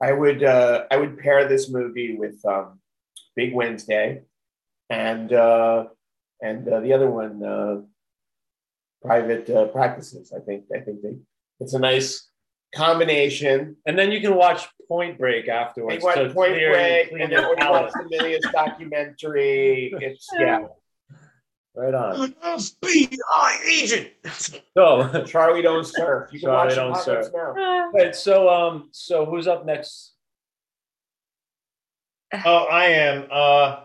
[0.00, 2.80] I would uh, I would pair this movie with um,
[3.34, 4.22] Big Wednesday,
[4.90, 5.86] and uh,
[6.42, 7.80] and uh, the other one, uh,
[9.02, 10.32] Private uh, Practices.
[10.36, 11.16] I think I think they,
[11.60, 12.25] it's a nice
[12.76, 13.76] combination.
[13.86, 16.02] And then you can watch Point Break They afterwards.
[16.04, 20.28] watch to Point clear- Break, clean and then when you watch the Milius documentary, it's
[20.38, 20.66] yeah.
[21.78, 22.32] Right on.
[22.42, 24.08] FBI agent.
[24.74, 26.30] So, Charlie don't surf.
[26.32, 27.32] You can Charlie watch Don't Apocalypse Surf.
[27.56, 27.90] now.
[27.92, 30.14] right, so um, so who's up next?
[32.46, 33.26] Oh, I am.
[33.30, 33.80] Uh,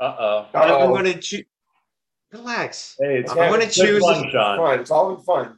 [0.00, 0.46] Uh oh.
[0.54, 1.44] I'm going to choose.
[2.32, 2.96] Relax.
[3.00, 4.58] Hey, it's I'm gonna choose- Fun, Sean.
[4.58, 4.80] Fun.
[4.80, 5.56] It's all in fun.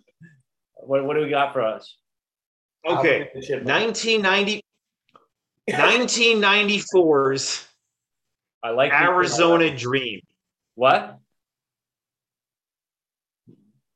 [0.75, 1.97] What, what do we got for us?
[2.89, 3.31] Okay.
[3.35, 4.63] Alvin and 1990,
[5.71, 7.67] 1994's
[8.63, 10.21] I like Arizona Dream.
[10.75, 11.19] What?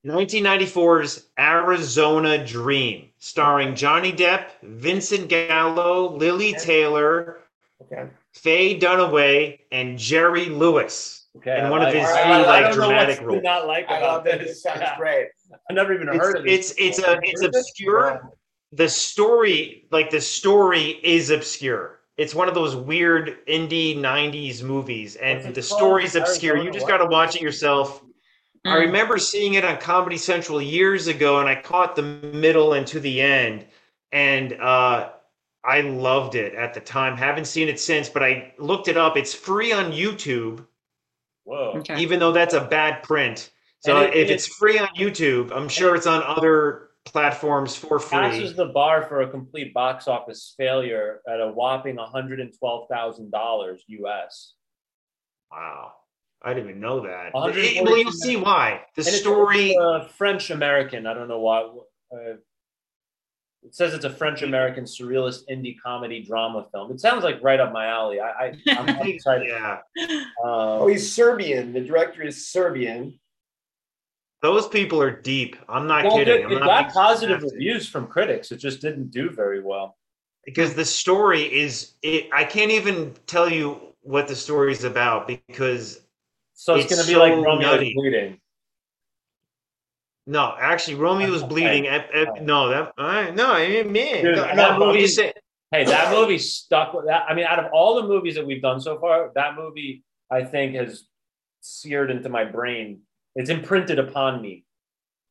[0.06, 7.38] 1994's Arizona Dream, starring Johnny Depp, Vincent Gallo, Lili Taylor,
[7.82, 8.08] Okay.
[8.34, 11.26] Faye Dunaway, and Jerry Lewis.
[11.36, 11.58] Okay.
[11.58, 13.42] In I one of his I- few, I like, don't know dramatic what roles.
[13.42, 14.38] Not like I love that.
[14.38, 14.48] this.
[14.50, 14.96] This sounds Yeah.
[14.96, 15.28] great.
[15.70, 16.70] I never even It's heard of this.
[16.70, 17.60] it's, it's a it's Heard this?
[17.68, 18.32] obscure.
[18.72, 22.00] The story, like the story, is obscure.
[22.16, 26.56] It's one of those weird indie '90s movies, and the story's obscure.
[26.56, 28.02] You just got to watch it yourself.
[28.64, 28.80] I Mm.
[28.86, 33.00] remember seeing it on Comedy Central years ago, and I caught the middle and to
[33.00, 33.66] the end,
[34.12, 35.10] and uh,
[35.64, 37.16] I loved it at the time.
[37.16, 39.16] Haven't seen it since, but I looked it up.
[39.16, 40.64] It's free on YouTube,
[41.44, 41.74] Whoa.
[41.78, 41.98] Okay.
[41.98, 43.50] even though that's a bad print.
[43.80, 47.98] So it- if it- it's free on YouTube, I'm sure it's on other platforms for
[47.98, 48.18] free.
[48.18, 48.56] Passes free.
[48.56, 54.54] the bar for a complete box office failure at a whopping $112,000 US.
[55.50, 55.92] Wow,
[56.42, 57.34] I didn't even know that.
[57.34, 58.82] 142 Well, you'll see why.
[58.96, 59.76] The And story.
[59.76, 61.06] uh, French American.
[61.06, 61.62] I don't know why.
[62.12, 62.36] Uh,
[63.64, 66.90] it says it's a French American surrealist indie comedy drama film.
[66.90, 68.18] It sounds like right up my alley.
[68.20, 69.48] I, I I'm excited.
[69.48, 69.78] Yeah,
[70.42, 71.72] Oh, Um, he's Serbian.
[71.72, 73.20] The director is Serbian.
[74.42, 75.56] Those people are deep.
[75.68, 76.50] I'm not well, kidding.
[76.50, 77.52] it, it got positive sarcastic.
[77.54, 78.50] reviews from critics.
[78.52, 79.96] It just didn't do very well.
[80.44, 85.28] because the story is it i can't even tell you what the story is about
[85.28, 86.00] because
[86.54, 88.40] So it's, It's going to be so like Romeo bleeding.
[90.26, 91.84] no actually Romeo was bleeding
[92.42, 95.32] no that I no I mean Dude, no, that movie- saying-
[95.70, 97.22] Hey, that movie stuck with that.
[97.26, 100.44] I mean, out of all the movies that we've done so far, that movie I
[100.44, 101.04] think has
[101.62, 103.00] seared into my brain.
[103.34, 104.64] It's imprinted upon me.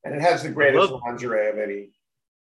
[0.03, 1.89] And it has the greatest love- lingerie of any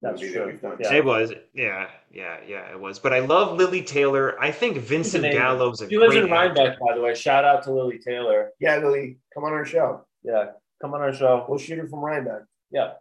[0.03, 0.33] That's true.
[0.33, 0.77] that we've done.
[0.81, 0.95] Yeah.
[0.95, 5.25] it was yeah yeah yeah it was but i love lili taylor i think vincent
[5.25, 5.39] amazing.
[5.41, 6.31] gallo's a She lives in.
[6.31, 7.15] Rhinebeck, by the way.
[7.15, 8.51] Shout out to Lili Taylor.
[8.61, 10.07] Yeah, Lili, come on our show.
[10.23, 10.47] Yeah,
[10.81, 11.45] come on our show.
[11.49, 12.43] We'll shoot her from Rhinebeck.
[12.71, 12.93] Yeah,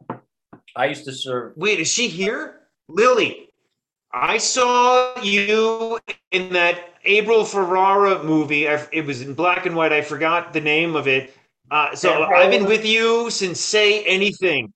[0.76, 1.54] I used to serve.
[1.56, 2.56] wait is she here
[2.90, 3.50] lili
[4.12, 6.00] i saw you
[6.32, 8.68] in that Abel Ferrara movie.
[8.68, 9.94] I, it was in black and white.
[9.94, 11.34] I forgot the name of it.
[11.72, 14.74] Uh, so Yeah, I've been with you since Say Anything.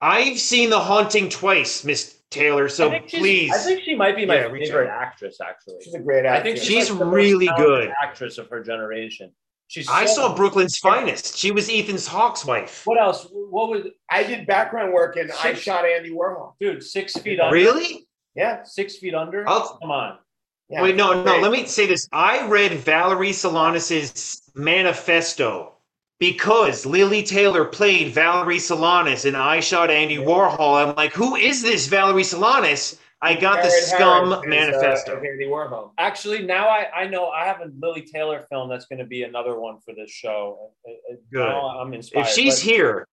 [0.00, 2.68] I've seen The Haunting twice, Miss Taylor.
[2.68, 5.02] So think she's- please, I think she might be my Yeah, favorite out.
[5.02, 5.38] actress.
[5.40, 6.40] Actually, She's a great actress.
[6.40, 7.92] I think she's, She's like the really talented good.
[8.02, 9.32] actress of her generation.
[9.68, 9.88] She's.
[9.88, 11.38] I so- saw Brooklyn's Finest.
[11.38, 12.82] She was Ethan Hawke's wife.
[12.84, 13.28] What else?
[13.30, 16.54] What was I did background work and I shot Andy Warhol.
[16.60, 16.82] dude?
[16.82, 17.54] Six feet under.
[17.54, 18.06] Really?
[18.34, 18.64] Yeah.
[18.64, 19.48] Six feet under.
[19.48, 20.18] I'll- Come on.
[20.68, 20.82] yeah.
[20.82, 21.38] Wait, no, no.
[21.38, 22.08] Let me say this.
[22.12, 25.71] I read Valerie Solanas' manifesto
[26.22, 30.80] because Lili Taylor played Valerie Solanas and I shot Andy Warhol.
[30.80, 32.96] I'm like, who is this Valerie Solanas?
[33.20, 35.16] I got the Scum Harris is, uh, manifesto.
[35.16, 35.90] Andy Warhol.
[35.98, 39.24] Actually, now I, I know I have a Lili Taylor film that's going to be
[39.24, 40.70] another one for this show.
[40.88, 41.42] Uh, uh, Good.
[41.42, 42.22] I'm inspired.
[42.22, 43.08] if she's here,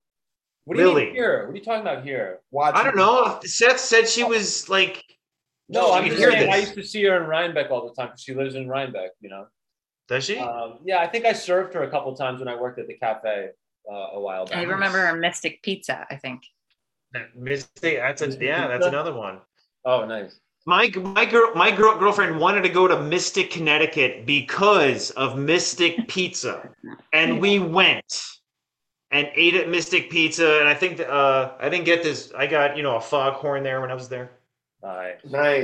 [0.63, 1.45] what do you mean here?
[1.45, 2.39] What are you talking about here?
[2.49, 3.39] Watch I don't know.
[3.43, 5.03] Seth said she was like,
[5.69, 8.21] No, I'm just saying I used to see her in Rhinebeck all the time because
[8.21, 9.11] she lives in Rhinebeck.
[9.21, 9.45] You know.
[10.07, 10.37] Does she?
[10.37, 12.95] Um, yeah, I think I served her a couple times when I worked at the
[12.95, 13.49] cafe
[13.91, 14.57] uh, a while back.
[14.57, 16.43] I remember her Mystic Pizza, I think.
[17.35, 17.97] Mystic.
[17.97, 18.67] That's a, yeah.
[18.67, 19.39] That's another one.
[19.85, 20.39] Oh, nice.
[20.67, 26.07] My my girl my girl, girlfriend wanted to go to Mystic, Connecticut because of Mystic
[26.07, 26.69] Pizza,
[27.13, 28.23] and we went
[29.11, 30.59] and ate at Mystic Pizza.
[30.59, 32.33] And I think uh, I didn't get this.
[32.35, 34.31] I got you know a foghorn there when I was there.
[34.81, 35.17] Nice.
[35.23, 35.63] Nice.